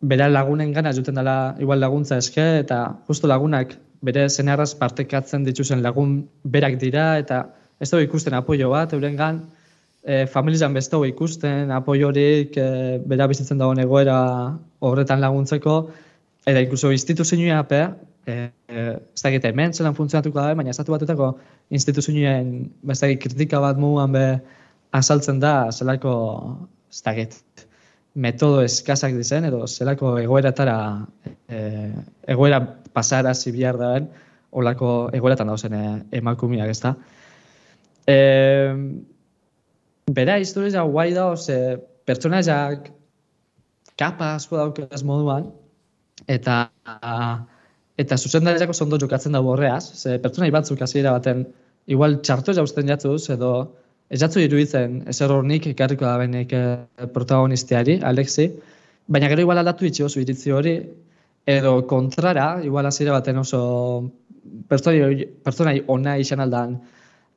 [0.01, 5.81] bere lagunen gana juten dela igual laguntza eske, eta justo lagunak bere zenarraz partekatzen dituzen
[5.83, 7.43] lagun berak dira, eta
[7.79, 9.41] ez dago ikusten apoio bat, eurengan,
[10.03, 14.17] e, familizan beste ikusten, apoiorik, e, bera bizitzen dagoen egoera
[14.79, 15.77] horretan laguntzeko,
[16.45, 17.81] eta inkluso instituzioa pe,
[18.27, 18.35] e,
[18.67, 18.85] e,
[19.15, 21.33] ez dakit hemen zelan funtzionatuko da, baina estatu batutako
[21.71, 24.25] instituzioen dakit kritika bat mugan be
[24.91, 26.13] azaltzen da, zelako,
[26.91, 27.39] ez dakit,
[28.13, 30.77] metodo eskasak dizen, edo zelako egoeratara,
[31.49, 31.89] e,
[32.29, 32.59] egoera
[32.93, 34.07] pasara zibiar daen,
[34.51, 35.83] olako egoeratan dauzen e,
[36.19, 36.93] emakumeak, ez da.
[38.07, 38.17] E,
[40.11, 42.91] bera historia guai da, ze pertsonaiak
[43.97, 45.51] kapa asko daukaz moduan,
[46.27, 46.69] eta
[47.99, 51.45] eta zuzendariak oso ondo jokatzen dago horreaz, ze pertsonai batzuk hasiera baten
[51.87, 53.53] igual txarto jausten jatzuz, edo
[54.09, 58.49] ez jatzu iruditzen ezer hornik ekarriko da benek eh, protagonistiari, Alexi,
[59.07, 60.75] baina gero igual aldatu itxi oso iritzi hori,
[61.45, 64.11] edo kontrara, igual hasiera baten oso
[64.69, 66.77] pertsonai, pertsonai ona izan aldan,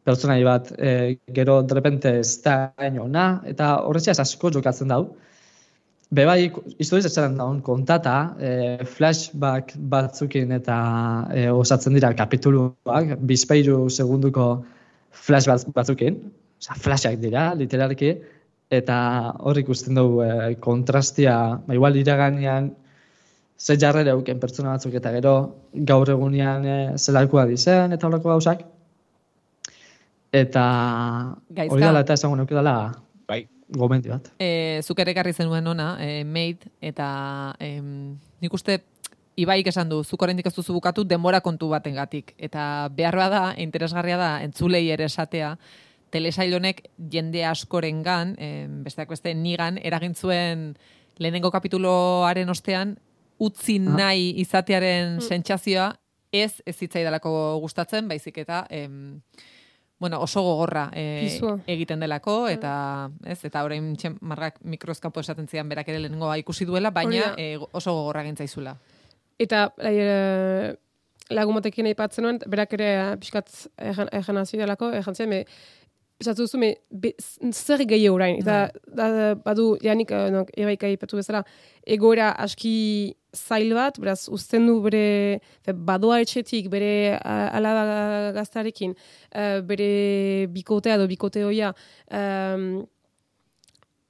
[0.07, 5.09] pertsonai bat e, gero de repente ez da ona, eta horretxeaz asko jokatzen dau.
[6.15, 8.51] Bebai, historiz esan daun kontata, e,
[8.87, 10.77] flashback batzukin eta
[11.35, 14.63] e, osatzen dira kapituluak, bizpeiru segunduko
[15.11, 16.21] flashback batzukin,
[16.63, 18.15] oza, flashak dira, literalki,
[18.71, 18.97] eta
[19.43, 22.71] hor ikusten dugu e, kontrastia, ba, igual iraganean,
[23.59, 25.35] ze jarrera euken pertsona batzuk eta gero
[25.73, 28.65] gaur egunean e, zelakoa dizen eta horako gauzak.
[30.33, 30.65] Eta
[31.49, 31.73] Gaizka.
[31.73, 32.93] hori dela eta esango nuke dela
[33.29, 33.47] Bai.
[33.69, 34.29] gomendio bat.
[34.39, 38.83] E, zuk ere ekarri zenuen ona, e, maid, eta em, nik uste
[39.37, 44.17] Ibaik esan du, zuk oraindik ez duzu bukatu denbora kontu batengatik Eta beharra da, interesgarria
[44.17, 45.59] da, entzulei ere esatea,
[46.11, 50.71] telesail honek jende askorengan, em, besteak beste nigan, eragin zuen
[51.19, 52.97] lehenengo kapituloaren ostean,
[53.39, 55.93] utzi nahi izatearen sentsazioa
[56.33, 57.31] ez ez zitzaidalako
[57.63, 59.21] gustatzen, baizik eta em,
[59.99, 65.69] bueno, oso gogorra e, egiten delako eta ez eta orain txen margak mikroskopo esaten zidan
[65.69, 68.77] berak ere lehenengoa ikusi duela, baina e, oso gogorra egin zaizula.
[69.39, 70.77] Eta e,
[71.31, 73.53] lagun batekin aipatzen nuen, berak ere eh, pixkat
[73.93, 75.35] egan, egan hasi delako, egan zian,
[76.17, 77.13] me, esatu duzu, me, be,
[77.53, 81.45] zer gehi orain, eta da, badu, janik, eh, no, ebaik aipatu bezala,
[81.87, 88.95] egoera aski zail bat, beraz, uzten du bere, fe, badoa etxetik, bere alaba gaztarekin,
[89.33, 91.75] eh, bere bikotea edo bikote hoia,
[92.11, 92.87] um,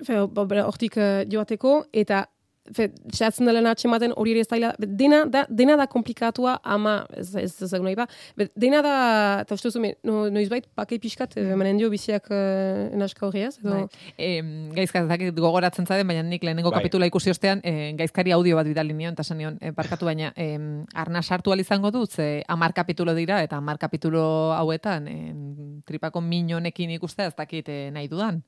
[0.06, 2.26] hortik eh, joateko, eta
[2.74, 6.96] fe, xatzen dela atxematen hori ere ez daila, be, dena da, dena da komplikatua ama,
[7.16, 8.06] ez, ez, ez, nahi ba,
[8.54, 8.96] dena da,
[9.44, 11.54] eta uste duzu, me, no, noiz pakei pixkat, mm.
[11.56, 13.84] emanen dio biziak uh, enaska horri ez, edo.
[14.16, 16.80] Em, gaizka ez dakit gogoratzen zade, baina nik lehenengo Bai.
[16.80, 20.32] kapitula ikusi ostean, e, gaizkari audio bat bidali nion, eta esan nion, e, barkatu baina,
[20.36, 24.26] em, arna sartu al izango dut, ze amar kapitulo dira, eta amar kapitulo
[24.56, 28.42] hauetan, em, tripako minonekin ikustea ez dakit eh, nahi dudan.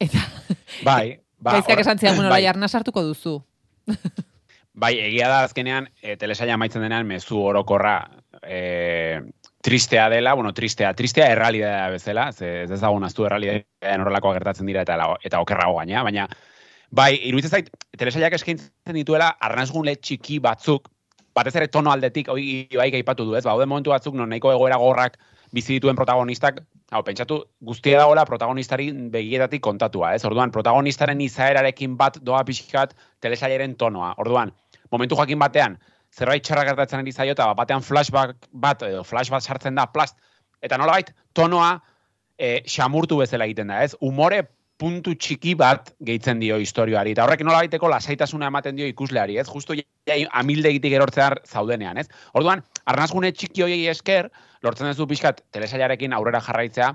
[0.00, 0.22] Eta
[0.84, 2.42] Bai, ba, gaizkak esan zidan, bueno, bai.
[2.42, 3.38] lai arna sartuko duzu.
[4.76, 7.94] Bai, egia da azkenean, e, telesaila amaitzen denean, mezu orokorra
[8.42, 9.22] e,
[9.64, 14.82] tristea dela, bueno, tristea, tristea errealidadea bezala, ze ez ezagun aztu errealidadean horrelakoa gertatzen dira
[14.84, 16.26] eta, eta okerrago gaina, baina
[16.90, 20.90] bai, iruditzen zait, telesailak eskaintzen dituela arnazgune txiki batzuk,
[21.36, 23.44] batez ere tono aldetik, hoi bai aipatu du, ez?
[23.48, 25.16] Ba, momentu batzuk non nahiko egoera gorrak
[25.56, 26.60] bizi dituen protagonistak,
[26.92, 30.22] hau, pentsatu, guztia dagoela protagonistari begietatik kontatua, ez?
[30.28, 32.94] Orduan, protagonistaren izaerarekin bat doa pixkat
[33.24, 34.14] telesailaren tonoa.
[34.22, 34.52] Orduan,
[34.94, 35.78] momentu jakin batean,
[36.14, 40.18] zerbait txarra gertatzen ari zaio, eta batean flashback bat, edo flashback sartzen da, plast,
[40.62, 41.74] eta nolabait, tonoa
[42.38, 43.96] e, xamurtu bezala egiten da, ez?
[44.00, 44.44] Umore
[44.80, 49.46] puntu txiki bat gehitzen dio historioari, eta horrek nolabaiteko lasaitasuna ematen dio ikusleari, ez?
[49.48, 52.06] Justu ja, amildegitik erortzear zaudenean, ez?
[52.36, 54.30] Orduan, arnazgune txiki hoiei esker,
[54.62, 56.92] lortzen duzu pixkat telesailarekin aurrera jarraitzea,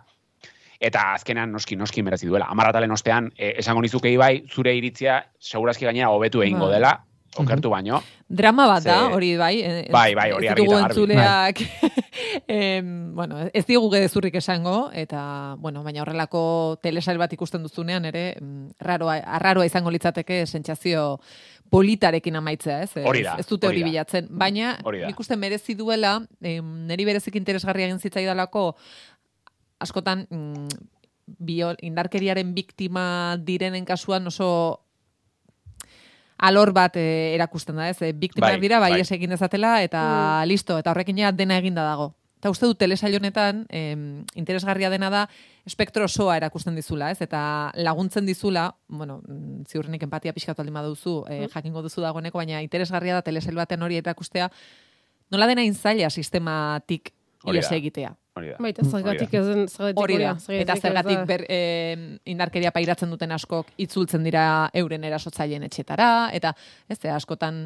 [0.82, 2.48] eta azkenean noski noski merezi duela.
[2.54, 6.76] Amaratalen ostean, e, esango nizukei bai, zure iritzia, segurazki gainera hobetu egingo Bai.
[6.78, 6.94] dela,
[7.38, 8.02] okertu baino.
[8.28, 9.62] Drama bat da, Ze- hori bai.
[9.62, 11.66] eh, Bai, bai, hori argi eta garbi.
[12.48, 18.36] em, bueno, ez digu gezurrik esango, eta, bueno, baina horrelako telesail bat ikusten duzunean ere,
[18.40, 21.20] mm, raroa, arraroa izango litzateke sentsazio
[21.72, 22.92] politarekin amaitzea, ez?
[23.06, 24.28] Hori da, Ez dute hori bilatzen.
[24.30, 24.78] Baina,
[25.18, 28.76] uste merezi duela, em, neri berezik interesgarria egin zitzaidalako,
[29.80, 30.68] askotan, mm,
[31.40, 34.82] bio, indarkeriaren biktima direnen kasuan oso
[36.42, 38.02] alor bat eh, erakusten da, ez?
[38.02, 39.06] Eh, Biktimak Bai, dira, bai, bai.
[39.18, 40.02] egin dezatela, eta
[40.50, 42.16] listo, eta horrekin ja dena eginda dago.
[42.42, 45.28] Eta uste dut telesail honetan, em, interesgarria dena da,
[45.70, 47.22] espektro osoa erakusten dizula, ez?
[47.22, 52.64] Eta laguntzen dizula, bueno, mm, ziurrenik empatia pixkatu aldin baduzu, eh, jakingo duzu dagoeneko, baina
[52.66, 54.50] interesgarria da telesail baten hori erakustea,
[55.30, 57.14] nola dena inzaila sistematik
[57.46, 58.16] ies egitea.
[58.40, 58.58] Hori da.
[58.64, 60.36] baita zergatik ez den, zergatik Hori da.
[60.56, 61.96] Eta zergatik ber, eh,
[62.32, 66.54] indarkeria pairatzen duten askok itzultzen dira euren erasotzaileen etxetara, eta
[66.88, 67.66] ez da, askotan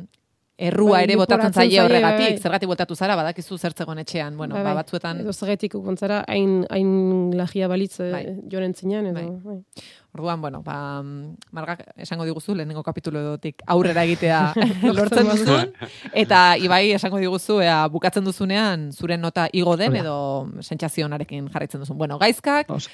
[0.57, 2.39] errua Bai, ere botatzen zaie horregatik, bai.
[2.39, 4.83] zergatik botatu zara, badakizu zertzegon etxean, bueno, Bai, ba, bai.
[4.83, 8.11] batzuetan, Edo zergatik ukontzara, hain, hain lagia balitz Bai.
[8.13, 8.35] bai.
[8.51, 9.25] joren zinean, edo, Bai.
[9.43, 9.83] bai.
[10.15, 11.03] orduan, bueno, ba,
[11.51, 14.53] margak esango diguzu, lehenengo kapitulotik aurrera egitea
[14.95, 15.73] lortzen duzun,
[16.13, 21.97] eta Ibai esango diguzu, ea, bukatzen duzunean, zure nota igo den, edo sentsazionarekin jarraitzen duzun.
[21.97, 22.89] Bueno, gaizkak, Oso.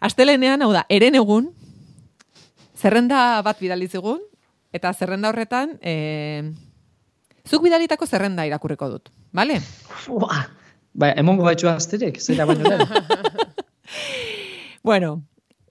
[0.00, 1.50] Astelenean, hau da, eren egun,
[2.74, 4.20] zerrenda bat bidali zigun,
[4.72, 6.52] eta zerrenda horretan, e,
[7.48, 9.60] zuk bidalitako zerrenda irakurriko dut, bale?
[10.08, 10.44] Ua,
[10.92, 12.88] Ba, emongo baitxu azterik, zera baino lehen.
[14.82, 15.26] Bueno,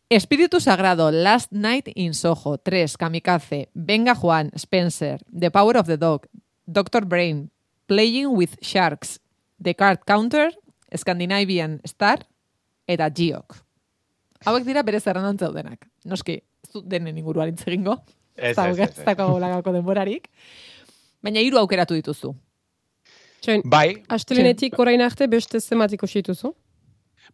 [0.08, 5.98] Espíritu Sagrado, Last Night in Soho, 3, Kamikaze, Venga Juan, Spencer, The Power of the
[5.98, 6.28] Dog,
[6.68, 7.06] Dr.
[7.06, 7.50] Brain,
[7.88, 9.20] Playing with Sharks,
[9.62, 10.54] The Card Counter,
[10.94, 12.28] Scandinavian Star,
[12.86, 13.58] eta Geok.
[14.46, 15.90] Hauek dira bere zerrendan zeudenak.
[16.06, 16.38] Noski,
[16.72, 17.98] dut denen inguruan hitz egingo.
[18.38, 20.30] Ez, ez, ez, gauko denborarik.
[21.24, 22.34] Baina hiru aukeratu dituzu.
[23.44, 26.54] Txoin, Bai, astelenetik orain arte beste zenbat ikusi dituzu?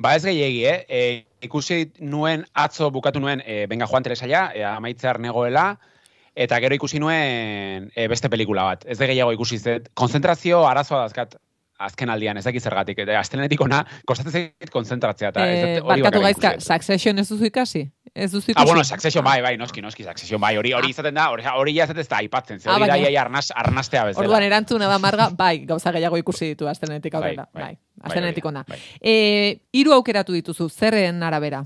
[0.02, 0.78] Ba ez gehiegi, eh?
[0.90, 1.02] E,
[1.48, 5.70] ikusi nuen atzo bukatu nuen e, Benga Juan Teresaia, e, amaitzear negoela,
[6.36, 8.86] eta gero ikusi nuen e, beste pelikula bat.
[8.86, 9.90] Ez de gehiago ikusi zet.
[9.94, 11.38] Konzentrazio arazoa dazkat
[11.80, 12.99] azken aldian, ez dakit zergatik.
[13.03, 15.30] Eta astelenetik ona, kostatzen zait konzentratzea.
[15.30, 16.53] Eta ez hori barkatu gaizka.
[16.59, 17.91] Succession ez duzu ikasi?
[18.15, 18.61] Ez duzu ikusi?
[18.61, 21.73] Ah, bueno, Succession bai, bai, noski, noski, Succession bai, hori hori izaten da, hori, hori
[21.76, 24.23] ja ez da aipatzen, ze Ah, hori da baina- iaia arnas, arnastea bezala.
[24.26, 27.49] Orduan erantzuna da marga, bai, gauza gehiago ikusi ditu astelenetik Bai, aurrera.
[27.53, 27.63] bai.
[27.63, 28.63] Bai, Bai, astelenetik da, ona.
[28.67, 28.80] bai.
[29.01, 31.65] Eh, hiru aukeratu dituzu, zerren arabera?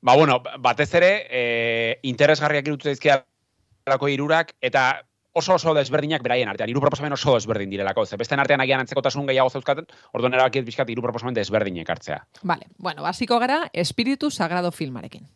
[0.00, 5.02] Ba, bueno, batez ere, e, interesgarriak irutu zaizkialako hirurak eta
[5.32, 6.70] oso oso desberdinak beraien artean.
[6.70, 8.04] Hiru proposamen oso desberdin direlako.
[8.06, 12.26] Ze besteen artean agian antzekotasun gehiago zauzkaten, orduan erabakiet bizkat hiru proposamen desberdinek hartzea.
[12.42, 15.28] Vale, bueno, hasiko gara Espiritu Sagrado filmarekin.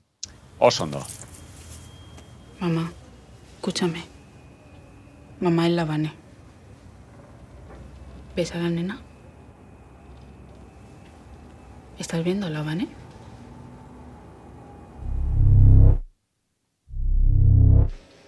[0.59, 1.03] Oso ondo.
[2.61, 2.91] Mamá,
[3.57, 4.05] escúchame.
[5.41, 6.13] Mamá es la Vane.
[8.35, 9.01] ¿Ves a la nena?
[11.99, 12.89] ¿Estás viendo a la Vane?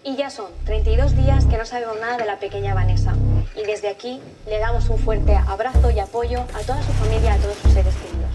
[0.08, 3.14] Y ya son 32 días que no sabemos nada de la pequeña Vanessa.
[3.54, 7.36] Y desde aquí le damos un fuerte abrazo y apoyo a toda su familia, a
[7.36, 8.30] todos sus seres queridos.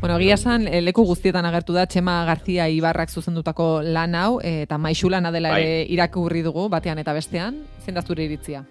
[0.00, 4.62] Bueno, egia esan, eh, leku guztietan agertu da Txema Garzia Ibarrak zuzendutako lan hau, eh,
[4.62, 7.60] eta maixulana dela ere irakurri dugu, batean eta bestean.
[7.84, 8.64] Zein da zure iritzia?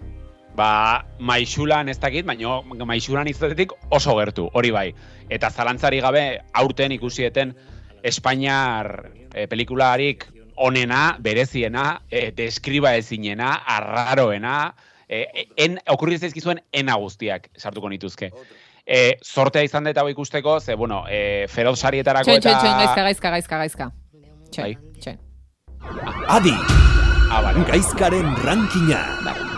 [0.56, 4.88] Ba, maixulan ez dakit, baina maixulan izatetik oso gertu, hori bai.
[5.28, 7.54] Eta zalantzari gabe aurten ikusieten
[8.02, 10.24] Espainiar e, pelikularik
[10.60, 14.74] onena, bereziena, e, deskriba ezinena, arraroena,
[15.08, 15.24] e,
[15.56, 18.30] en, okurri zaizkizuen ena guztiak sartuko nituzke.
[18.86, 22.50] E, sortea izan dut hau ikusteko, ze, bueno, e, feroz sarietarako Txoin, eta...
[22.50, 23.90] txoin, txoin, gaizka, gaizka, gaizka, gaizka.
[24.50, 25.00] Txoin, Bai.
[25.00, 25.18] txoin.
[26.28, 26.54] Adi,
[27.30, 27.62] Ah, vale.
[27.64, 29.49] gaizkaren rankina.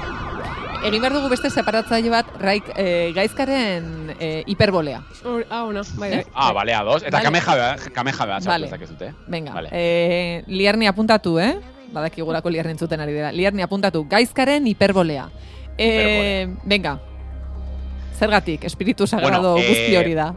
[0.82, 4.98] Egin behar dugu beste separatzaile bat raik, eh, gaizkaren eh, hiperbolea.
[5.48, 6.24] Ah, ona, bai, bai.
[6.34, 7.02] Ah, bale, ados.
[7.04, 7.24] Eta Vale.
[7.28, 8.44] kameja beha, kameja beha Vale.
[8.44, 9.12] sartu dezakezute.
[9.28, 9.68] Venga, Vale.
[9.70, 11.54] eh, liarni apuntatu, eh?
[11.92, 13.30] Badakigulako liarni entzuten ari dira.
[13.30, 15.28] Liarni apuntatu, gaizkaren hiperbolea.
[15.78, 16.98] Eh, venga,
[18.18, 20.34] zergatik, espiritu sagrado Bueno, eh, guzti hori da.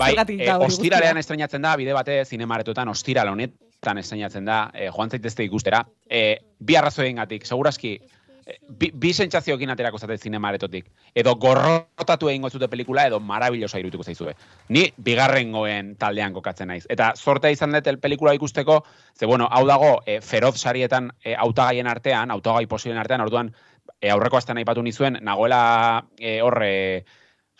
[0.00, 5.44] Bai, e, ostiralean estrenatzen da, bide bate zinemaretotan ostiral honetan estrenatzen da, e, joan zaitezte
[5.44, 5.82] ikustera.
[6.08, 8.19] E, bi arrazoien gatik, segurazki, e,
[8.68, 10.90] bi, bi sentsazioekin aterako zate zinemaretotik.
[11.14, 14.34] Edo gorrotatu egingo zute pelikula, edo marabillosa irutuko zaizue.
[14.68, 16.84] Ni bigarrengoen taldean kokatzen naiz.
[16.88, 18.82] Eta sortea izan dut el pelikula ikusteko,
[19.18, 23.54] ze bueno, hau dago, e, feroz sarietan e, hautagaien artean, hautagai posilen artean, orduan,
[24.00, 27.04] e, aurreko astean aipatu nizuen, nagoela e, horre,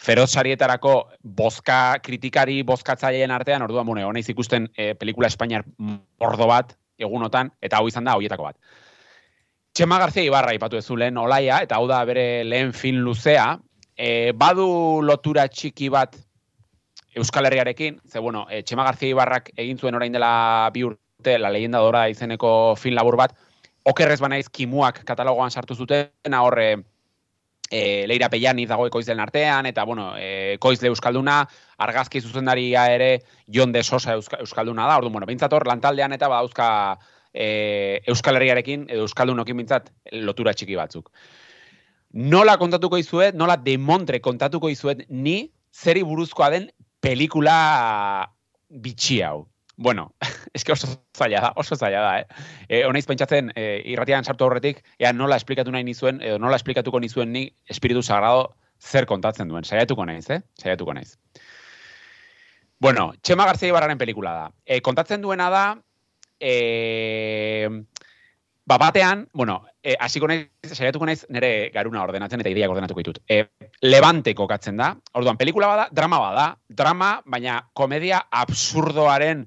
[0.00, 6.76] feroz sarietarako bozka kritikari bozkatzaileen artean, orduan, bueno, honaiz ikusten e, pelikula Espainiar mordo bat
[7.00, 8.56] egunotan, eta hau izan da hoietako bat.
[9.72, 13.58] Txema Garzia Ibarra ipatu ez lehen olaia, eta hau da bere lehen film luzea,
[13.96, 16.16] e, badu lotura txiki bat
[17.14, 21.50] Euskal Herriarekin, ze bueno, e, Txema Garzia Ibarrak egin zuen orain dela bi urte, La
[21.50, 23.36] leyenda dora izeneko film labur bat,
[23.84, 26.68] okerrez banaiz kimuak katalogoan sartu zuten, horre
[27.70, 31.44] e, Leira Pellani dago ekoizlen artean, eta, bueno, e, ekoizle Euskalduna,
[31.78, 33.10] argazki zuzendaria ere
[33.46, 36.70] Jon de Sosa Euska, Euskalduna da, orduan, bueno, bintzator lantaldean eta badauzka
[37.34, 41.10] e, Euskal Herriarekin, edo Euskaldunokin bintzat, lotura txiki batzuk.
[42.10, 46.68] Nola kontatuko izuet, nola demontre kontatuko izuet, ni zeri buruzkoa den
[47.00, 48.26] pelikula
[48.70, 49.46] bitxi hau.
[49.80, 50.10] Bueno,
[50.56, 52.48] eske oso zaila da, oso zaila da, eh?
[52.68, 57.00] E, honaiz pentsatzen, e, irratian sartu horretik, ea nola esplikatu nahi nizuen, edo nola esplikatuko
[57.00, 58.50] nizuen ni Espiritu Sagrado
[58.80, 59.64] zer kontatzen duen.
[59.64, 60.42] Saiatuko naiz, eh?
[60.60, 61.14] Saiatuko naiz.
[62.80, 64.44] Bueno, Txema Garzia Ibarraren pelikula da.
[64.64, 65.64] E, kontatzen duena da,
[66.40, 67.68] e,
[68.64, 73.22] ba batean, bueno, e, hasiko naiz, saiatuko naiz nire garuna ordenatzen eta ideiak ordenatuko ditut.
[73.28, 73.44] E,
[73.82, 74.92] Levante kokatzen da.
[75.18, 76.46] Orduan, pelikula bada, drama bada.
[76.68, 79.46] Drama, baina komedia absurdoaren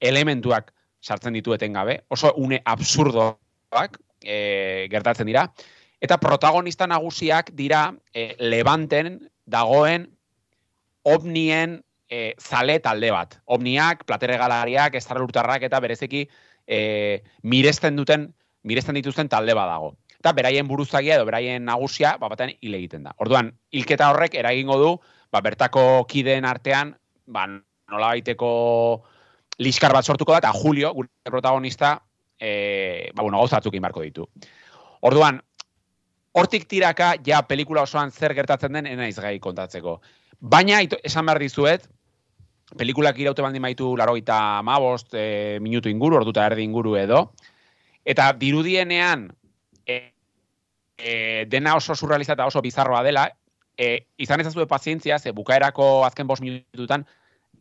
[0.00, 0.72] elementuak
[1.02, 2.00] sartzen ditu etengabe.
[2.08, 5.46] Oso une absurdoak e, gertatzen dira.
[6.02, 10.08] Eta protagonista nagusiak dira e, Levanten dagoen
[11.02, 11.82] ovnien
[12.12, 13.38] e, zale talde bat.
[13.56, 16.26] Ovniak, plateregalariak, estarlurtarrak eta berezeki
[16.66, 16.78] e,
[17.48, 18.28] miresten duten,
[18.68, 19.94] miresten dituzten talde bat dago.
[20.20, 23.14] Eta beraien buruzagia edo beraien nagusia, ba, batean hil egiten da.
[23.24, 24.90] Orduan, hilketa horrek eragingo du,
[25.32, 26.92] ba, bertako kideen artean,
[27.32, 28.50] ba, nola baiteko
[29.64, 31.96] liskar bat sortuko da, eta Julio, gure protagonista,
[32.36, 34.28] e, ba, bueno, gauza batzuk egin beharko ditu.
[35.08, 35.40] Orduan,
[36.36, 39.96] hortik tiraka, ja, pelikula osoan zer gertatzen den, enaiz gai kontatzeko.
[40.38, 41.88] Baina, esan behar dizuet,
[42.78, 47.24] pelikulak iraute baldin baitu laro eta mabost e, minutu inguru, orduta erdi inguru edo.
[48.04, 49.28] Eta dirudienean,
[49.86, 49.98] e,
[50.98, 51.12] e,
[51.50, 53.28] dena oso surrealista eta oso bizarroa dela,
[53.76, 57.06] e, izan ezazue pazientzia, ze bukaerako azken bost minututan,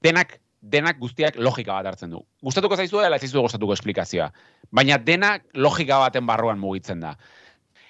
[0.01, 2.21] denak denak guztiak logika bat hartzen du.
[2.45, 4.27] Gustatuko zaizu dela ez zaizu gustatuko esplikazioa.
[4.69, 7.15] Baina denak logika baten barruan mugitzen da.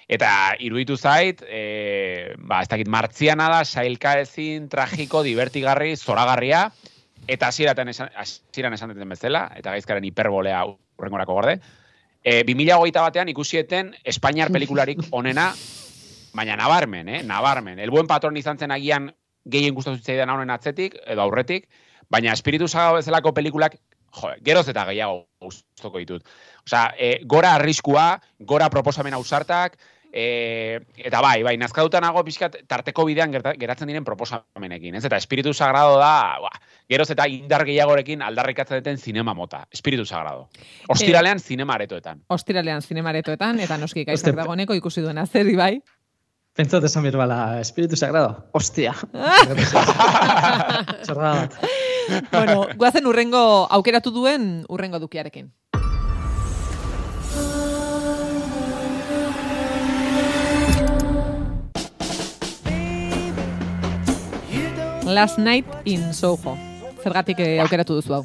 [0.08, 6.70] Eta iruditu zait, e, ba, ez dakit martziana da, sailka ezin, tragiko, divertigarri, zoragarria,
[7.28, 11.58] eta hasieratan esan, hasieran esan duten bezala, eta gaizkaren hiperbolea urrengorako gorde.
[12.22, 15.52] E, 2008 batean ikusieten Espainiar pelikularik onena,
[16.34, 17.22] baina nabarmen, eh?
[17.22, 17.78] nabarmen.
[17.78, 19.12] El buen patron izan zen agian
[19.44, 21.68] gehien gustatu zitzaidan honen atzetik, edo aurretik,
[22.10, 23.76] baina espiritu saga bezalako pelikulak,
[24.12, 26.26] jo, geroz eta gehiago gustoko ditut.
[26.66, 29.78] Osea, e, gora arriskua, gora proposamen ausartak,
[30.12, 35.04] e, eta bai, bai, nazkadutan nago pixkat tarteko bidean geratzen diren proposamenekin, ez?
[35.08, 36.52] Eta espiritu sagrado da, ba,
[36.92, 39.64] geroz eta indar gehiagorekin aldarrikatzen duten zinema mota.
[39.72, 40.48] Espiritu sagrado.
[40.92, 42.22] Ostiralean e, zinema aretoetan.
[42.28, 45.74] Ostiralean zinema aretoetan, eta noski gaizak dagoeneko ikusi duena zer, bai?
[46.52, 48.50] Pentsat esan birbala, espiritu sagrado.
[48.52, 48.92] Ostia.
[51.06, 51.56] Txorra bat.
[52.28, 55.48] bueno, guazen urrengo aukeratu duen urrengo dukiarekin.
[65.14, 66.56] Last Night in Soho.
[67.02, 68.22] Zergatik eh, aukeratu duzu hau?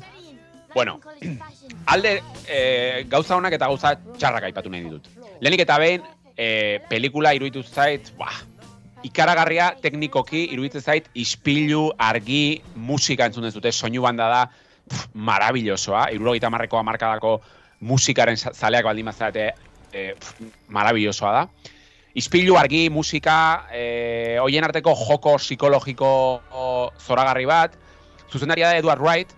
[0.73, 0.99] Bueno,
[1.93, 5.09] alde eh, gauza honak eta gauza txarrak aipatu nahi ditut.
[5.41, 6.05] Lehenik eta behin,
[6.37, 8.33] eh, pelikula iruditu zait, bah,
[9.03, 16.49] ikaragarria teknikoki iruditzen zait ispilu, argi, musika entzun dute, soinu banda da pff, marabillosoa, irurogeita
[16.53, 17.39] marrekoa markadako
[17.81, 19.51] musikaren zaleak baldin mazate
[19.93, 20.13] e,
[20.73, 21.73] marabillosoa da.
[22.17, 26.07] Ispilu, argi, musika, e, hoien arteko joko psikologiko
[26.97, 27.75] zoragarri bat,
[28.31, 29.35] zuzendaria da Edward Wright,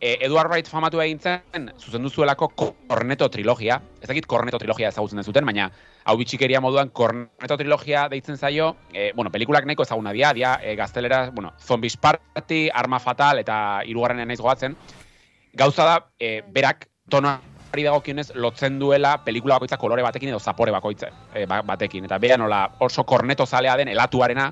[0.00, 5.20] e, Edward Wright famatu egin zen, zuzendu zuelako Corneto trilogia, ez dakit Corneto trilogia ezagutzen
[5.20, 5.68] dezuten, baina
[6.08, 10.72] hau bitxikeria moduan Corneto trilogia deitzen zaio, e, bueno, pelikulak nahiko ezaguna dia, dia e,
[10.74, 14.80] gaztelera, bueno, Zombies Party, Arma Fatal eta hirugarren naiz gogatzen,
[15.52, 17.36] gauza da, e, berak tono
[17.72, 22.04] ari dagokionez lotzen duela pelikula bakoitza kolore batekin edo zapore bakoitza e, batekin.
[22.04, 24.50] Eta beha nola oso korneto zalea den elatuarena,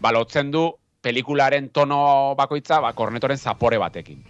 [0.00, 0.68] ba, lotzen du
[1.02, 4.22] pelikularen tono bakoitza ba, kornetoren zapore batekin.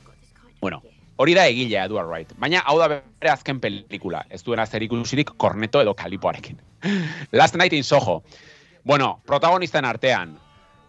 [0.61, 0.83] Bueno,
[1.17, 2.33] hori da egilea Edward Wright.
[2.39, 4.25] Baina hau da bere azken pelikula.
[4.31, 6.61] Ez duena zer ikusirik korneto edo kalipoarekin.
[7.39, 8.23] Last Night in Soho.
[8.85, 10.39] Bueno, protagonisten artean,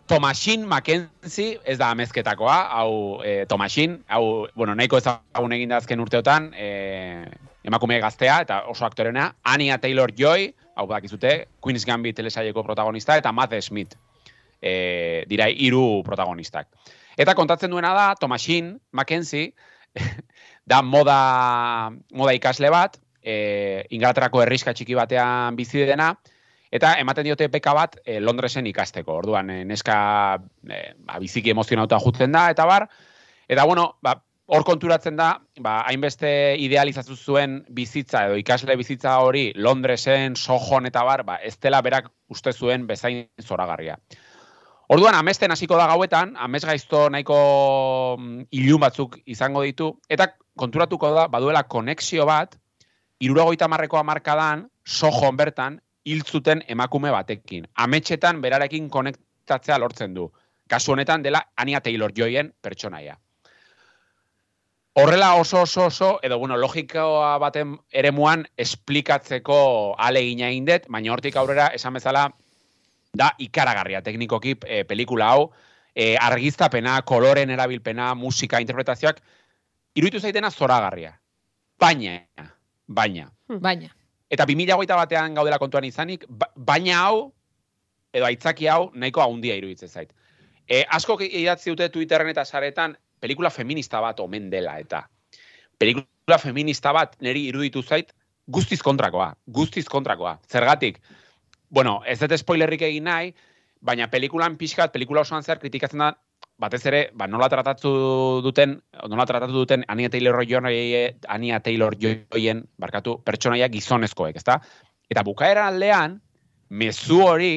[0.08, 6.04] Tomasin Mackenzie, ez da amezketakoa, hau e, Tomasin, hau, bueno, nahiko ezagun egin da azken
[6.04, 7.24] urteotan, e,
[7.64, 13.56] emakume gaztea, eta oso aktorena, Anya Taylor-Joy, hau bakizute, Queen's Gambit telesaieko protagonista, eta Matt
[13.64, 13.96] Smith,
[14.60, 16.68] e, dira hiru protagonistak.
[17.16, 19.54] Eta kontatzen duena da, Tomasin Mackenzie,
[20.72, 26.12] da moda, moda ikasle bat, e, Inglaterrako herriska txiki batean bizi dena,
[26.74, 29.20] Eta ematen diote beka bat e, Londresen ikasteko.
[29.22, 29.96] Orduan, e, neska
[30.66, 32.88] e, ba, biziki emozionauta jutzen da, eta bar.
[33.48, 34.16] Eta bueno, ba,
[34.54, 41.06] hor konturatzen da, ba, hainbeste idealizatu zuen bizitza edo ikasle bizitza hori Londresen, Sohon eta
[41.06, 44.00] bar, ba, ez dela berak uste zuen bezain zoragarria.
[44.94, 47.38] Orduan, amesten hasiko da gauetan, amez gaizto nahiko
[48.18, 52.58] mm, ilun batzuk izango ditu, eta konturatuko da, baduela konexio bat,
[53.24, 57.68] iruragoita marrekoa markadan, Sohon bertan, hiltzuten emakume batekin.
[57.76, 60.32] Ametxetan berarekin konektatzea lortzen du.
[60.70, 63.18] Kasu honetan dela Anya Taylor-Joyen pertsonaia.
[64.96, 71.72] Horrela oso oso oso, edo bueno, logikoa baten eremuan esplikatzeko alegina indet, baina hortik aurrera
[71.74, 72.28] esan bezala
[73.18, 75.48] da ikaragarria teknikoki e, pelikula hau,
[75.96, 79.22] e, argiztapena, koloren erabilpena, musika, interpretazioak,
[79.96, 81.16] iruditu zaitena zoragarria.
[81.80, 82.20] Baina,
[82.88, 83.32] baina.
[83.50, 83.90] Baina.
[84.34, 87.18] Eta 2008 batean gaudela kontuan izanik, ba, baina hau,
[88.14, 90.14] edo aitzaki hau, nahiko haundia iruditzen zait.
[90.66, 95.04] E, asko idatzi dute Twitterren eta saretan, pelikula feminista bat omen dela, eta
[95.78, 98.14] pelikula feminista bat niri iruditu zait,
[98.48, 100.38] guztiz kontrakoa, guztiz kontrakoa.
[100.50, 101.00] Zergatik,
[101.70, 103.34] bueno, ez dut spoilerrik egin nahi,
[103.82, 106.14] baina pelikulan pixkat, pelikula osoan zer kritikatzen da,
[106.58, 107.92] batez ere, ba, nola tratatu
[108.46, 108.78] duten,
[109.10, 114.60] nola tratatu duten Ania Taylor Joyen, Ania Taylor Joyen, barkatu, pertsonaia gizonezkoek, ezta?
[115.10, 116.20] Eta bukaera aldean,
[116.70, 117.54] mezu hori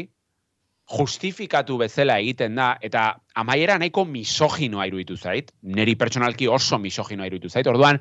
[0.97, 7.51] justifikatu bezala egiten da, eta amaiera nahiko misoginoa iruditu zait, neri pertsonalki oso misoginoa iruditu
[7.51, 8.01] zait, orduan,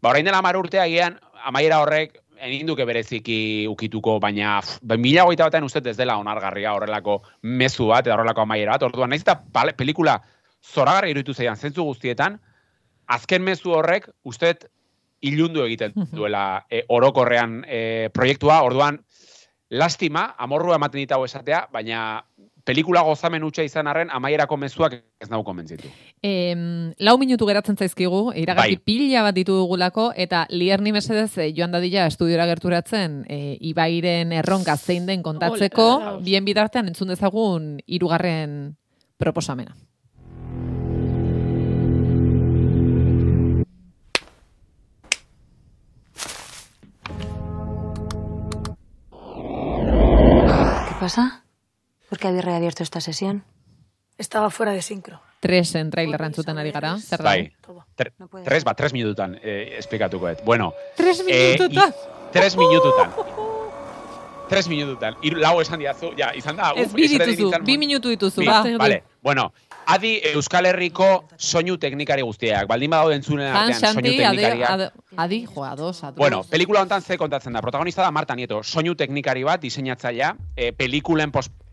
[0.00, 5.46] ba, orain dela mar urtea egian, amaiera horrek, eninduke bereziki ukituko, baina ba, mila goita
[5.48, 9.38] batean uste ez dela onargarria horrelako mezu bat, eta horrelako amaiera bat, orduan, nahiz eta
[9.78, 10.18] pelikula
[10.62, 12.38] zoragarri iruditu zeian zentzu guztietan,
[13.06, 14.66] azken mezu horrek, usteet,
[15.22, 18.98] ilundu egiten duela e, orokorrean e, proiektua, orduan,
[19.70, 22.22] lastima, amorrua ematen dit hau esatea, baina
[22.64, 25.90] pelikula gozamen utxa izan arren, amaierako mezuak ez nau konbentzitu.
[26.22, 28.84] Em, lau minutu geratzen zaizkigu, iragarki Bai.
[28.86, 34.76] pila bat ditu dugulako, eta lierni mesedez eh, joan dadila estudiora gerturatzen e, Ibairen erronka
[34.76, 38.76] zein den kontatzeko, Ole, bien bitartean entzun dezagun hirugarren
[39.18, 39.74] proposamena.
[50.88, 51.41] ¿Qué pasa?
[52.12, 53.42] ¿Por qué habéis reabierto esta sesión?
[54.18, 55.22] Estaba fuera de sincro.
[55.40, 56.98] Tres en trailerra entzuten ari gara.
[57.00, 57.24] Zer da?
[57.24, 57.50] Bai,
[57.96, 58.12] Tre-
[58.44, 60.44] tres, ba, tres minututan eh, esplikatuko et.
[60.44, 61.88] Bueno, Tres Eh, minututa.
[61.88, 63.10] i- tres minututan.
[64.50, 65.16] tres minututan.
[65.22, 66.74] Iru, lau esan diazu, ja, izan da.
[66.76, 68.62] Ez bi dituzu, bi minutu dituzu, ba.
[68.76, 69.54] Vale, bueno,
[69.86, 72.68] adi Euskal Herriko soinu teknikari guztiak.
[72.68, 74.70] Baldin badaude entzunen Han, artean soinu adi, teknikariak.
[74.70, 76.16] adi, adi, jo, ados, ados.
[76.18, 77.62] Bueno, pelikula honetan ze kontatzen da.
[77.62, 81.32] Protagonista da Marta Nieto, soinu teknikari bat, diseinatzailea, e, pelikulen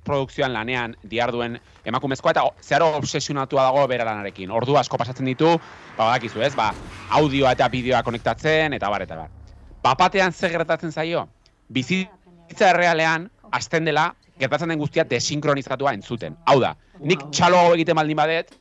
[0.09, 4.51] postprodukzioan lanean diarduen emakumezkoa, eta zeharo obsesionatua dago bera lanarekin.
[4.51, 5.51] Ordu asko pasatzen ditu,
[5.97, 6.71] ba, badakizu ez, ba,
[7.19, 9.29] audioa eta bideoa konektatzen, eta bar, eta bar.
[9.83, 11.27] Bapatean ze gertatzen zaio?
[11.69, 16.37] Bizitza errealean, azten dela, gertatzen den guztia desinkronizatua entzuten.
[16.45, 18.55] Hau da, nik txalo hau egiten baldin badet,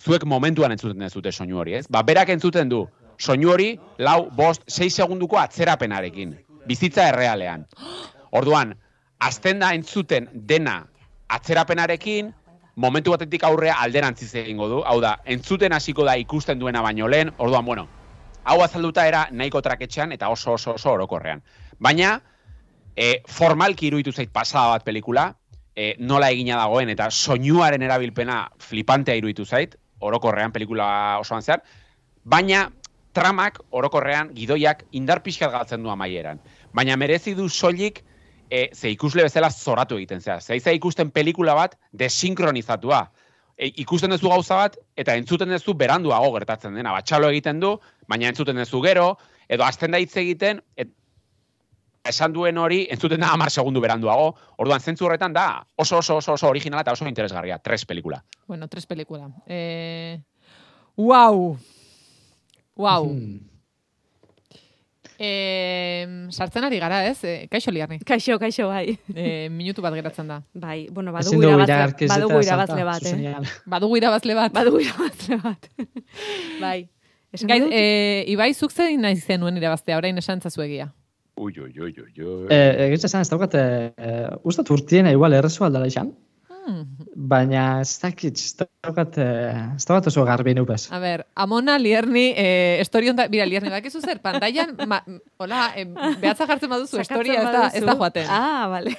[0.00, 1.86] zuek momentuan entzuten ez dute soinu hori, ez?
[1.90, 2.86] Ba, berak entzuten du,
[3.18, 6.36] soinu hori, lau, bost, sei segunduko atzerapenarekin.
[6.66, 7.66] Bizitza errealean.
[8.38, 8.74] Orduan,
[9.18, 10.86] azten da entzuten dena
[11.28, 12.32] atzerapenarekin,
[12.76, 14.82] momentu batetik aurrea alderantziz egingo du.
[14.84, 17.88] Hau da, entzuten hasiko da ikusten duena baino lehen, orduan, bueno,
[18.44, 21.42] hau azalduta era nahiko traketxean eta oso oso oso orokorrean.
[21.80, 22.20] Baina,
[22.96, 25.30] e, formalki iruditu zait pasada bat pelikula,
[25.74, 31.62] e, nola egina dagoen eta soinuaren erabilpena flipantea iruditu zait, orokorrean pelikula osoan zehar,
[32.24, 32.70] baina
[33.16, 36.40] tramak orokorrean gidoiak indar pixkat galtzen du amaieran.
[36.76, 38.02] Baina merezi du soilik
[38.50, 40.40] e, ze ikusle bezala zoratu egiten zea.
[40.40, 43.06] Zeiza ikusten pelikula bat desinkronizatua.
[43.56, 46.92] E, ikusten duzu gauza bat eta entzuten duzu beranduago gertatzen dena.
[46.96, 47.76] Batxalo egiten du,
[48.08, 49.16] baina entzuten duzu gero,
[49.48, 50.92] edo azten da hitz egiten, et,
[52.06, 54.34] esan duen hori entzuten da hamar segundu beranduago.
[54.62, 57.58] Orduan zentzu horretan da oso oso oso oso originala eta oso interesgarria.
[57.58, 58.22] Tres pelikula.
[58.46, 59.30] Bueno, tres pelikula.
[59.46, 60.20] Eh,
[60.96, 61.58] wow.
[62.76, 63.10] Wow.
[63.10, 63.55] Hmm.
[65.18, 67.18] Eh, sartzen ari gara, ez?
[67.24, 67.98] Eh, kaixo liarni.
[68.04, 68.98] Kaixo, kaixo, bai.
[69.14, 70.42] Eh, minutu bat geratzen da.
[70.52, 73.62] Bai, bueno, badugu dugu irabazle, iragarkiz eta badugu irabazle bat, eh?
[73.76, 74.52] Badugu irabazle bat.
[74.52, 75.70] Badugu irabazle bat.
[76.64, 76.78] bai.
[77.32, 80.92] Esan Gai, eh, Ibai, zuk zein nahi zenuen irabaztea, orain esan zazu egia.
[81.36, 82.46] Ui, ui, ui, ui, ui.
[82.48, 86.14] Eh, Egitza esan, ez daukat, eh, ustat urtiena igual errezu aldala izan,
[86.66, 86.82] Hmm.
[87.14, 90.88] baina ez dakit, ez daukat, eh, ez daukat oso garbi neupez.
[90.90, 94.98] A ber, Amona Lierni, eh, estori honda, bira, Lierni, bakizu zer, pantailan, ma,
[95.38, 95.86] hola, eh,
[96.18, 98.26] behatza jartzen baduzu, historia ez da, ez da joaten.
[98.28, 98.96] Ah, vale.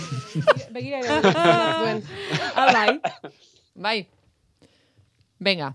[0.74, 1.02] Begira
[2.56, 3.00] ah, bai.
[3.74, 3.98] Bai.
[5.38, 5.74] Venga.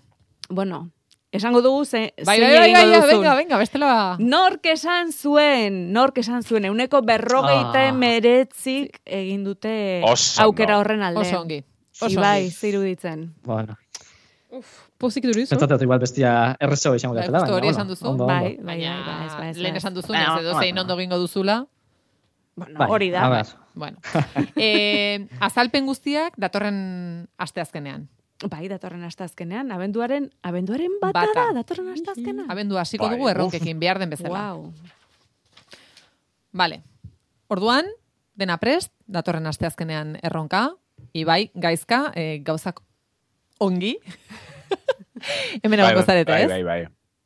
[0.50, 0.90] Bueno,
[1.32, 4.16] esango dugu ze, Bai, zein bai, bai, bai, venga, venga, bestela.
[4.20, 7.94] Nork esan zuen, nork esan zuen, euneko berrogeita Ah.
[7.94, 11.22] meretzik egin dute Oso aukera horren alde.
[11.22, 11.64] Oso ongi.
[12.02, 13.34] Oso Ibai, ziruditzen.
[13.44, 13.76] Bueno,
[14.98, 15.52] Pozik durizu?
[15.54, 18.18] pentsatet igual bestia errezo izango Bai, justo baina, hori esan duzu.
[18.18, 19.78] Bai, bai, Baina, bai, bai, ez, bai, ez, lehen bai.
[19.78, 20.82] esan duzu, Baina, edo zein bueno.
[20.82, 21.66] ondo gingo duzula.
[22.56, 23.44] Bueno, Bai, hori da.
[23.76, 23.98] Bueno.
[24.58, 28.10] eh, azalpen guztiak datorren asteazkenean.
[28.48, 31.42] Bai, datorren asteazkenean, abenduaren, abenduaren bata, Bata.
[31.50, 32.46] da, datorren asteazkenean.
[32.52, 34.54] Abendu hasiko Bai, dugu erronkekin behar den bezala.
[34.54, 34.70] Wow.
[36.54, 36.82] Vale.
[37.52, 37.86] Orduan,
[38.40, 40.70] dena prest, datorren asteazkenean erronka,
[41.16, 42.82] Ibai, gaizka, eh, gauzak
[43.60, 43.98] ongi.
[45.64, 46.50] Hemen egongo zarete, bai, ez?
[46.52, 46.80] bai, bai.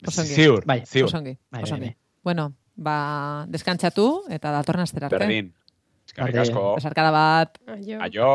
[0.03, 0.34] Ongi.
[0.34, 1.07] Ziur, Bai, ziur.
[1.09, 1.89] Oso ongi, Bai, oso bai, ongi.
[1.93, 1.97] bai.
[2.24, 2.45] Bueno,
[2.76, 2.97] ba,
[3.49, 5.18] deskantzatu eta datorren astera arte.
[5.20, 5.53] Berdin.
[6.05, 6.41] Eskerrik Berdin.
[6.41, 6.66] asko.
[6.78, 7.57] Besarkada bat.
[7.78, 8.01] Aio.
[8.01, 8.30] Aio.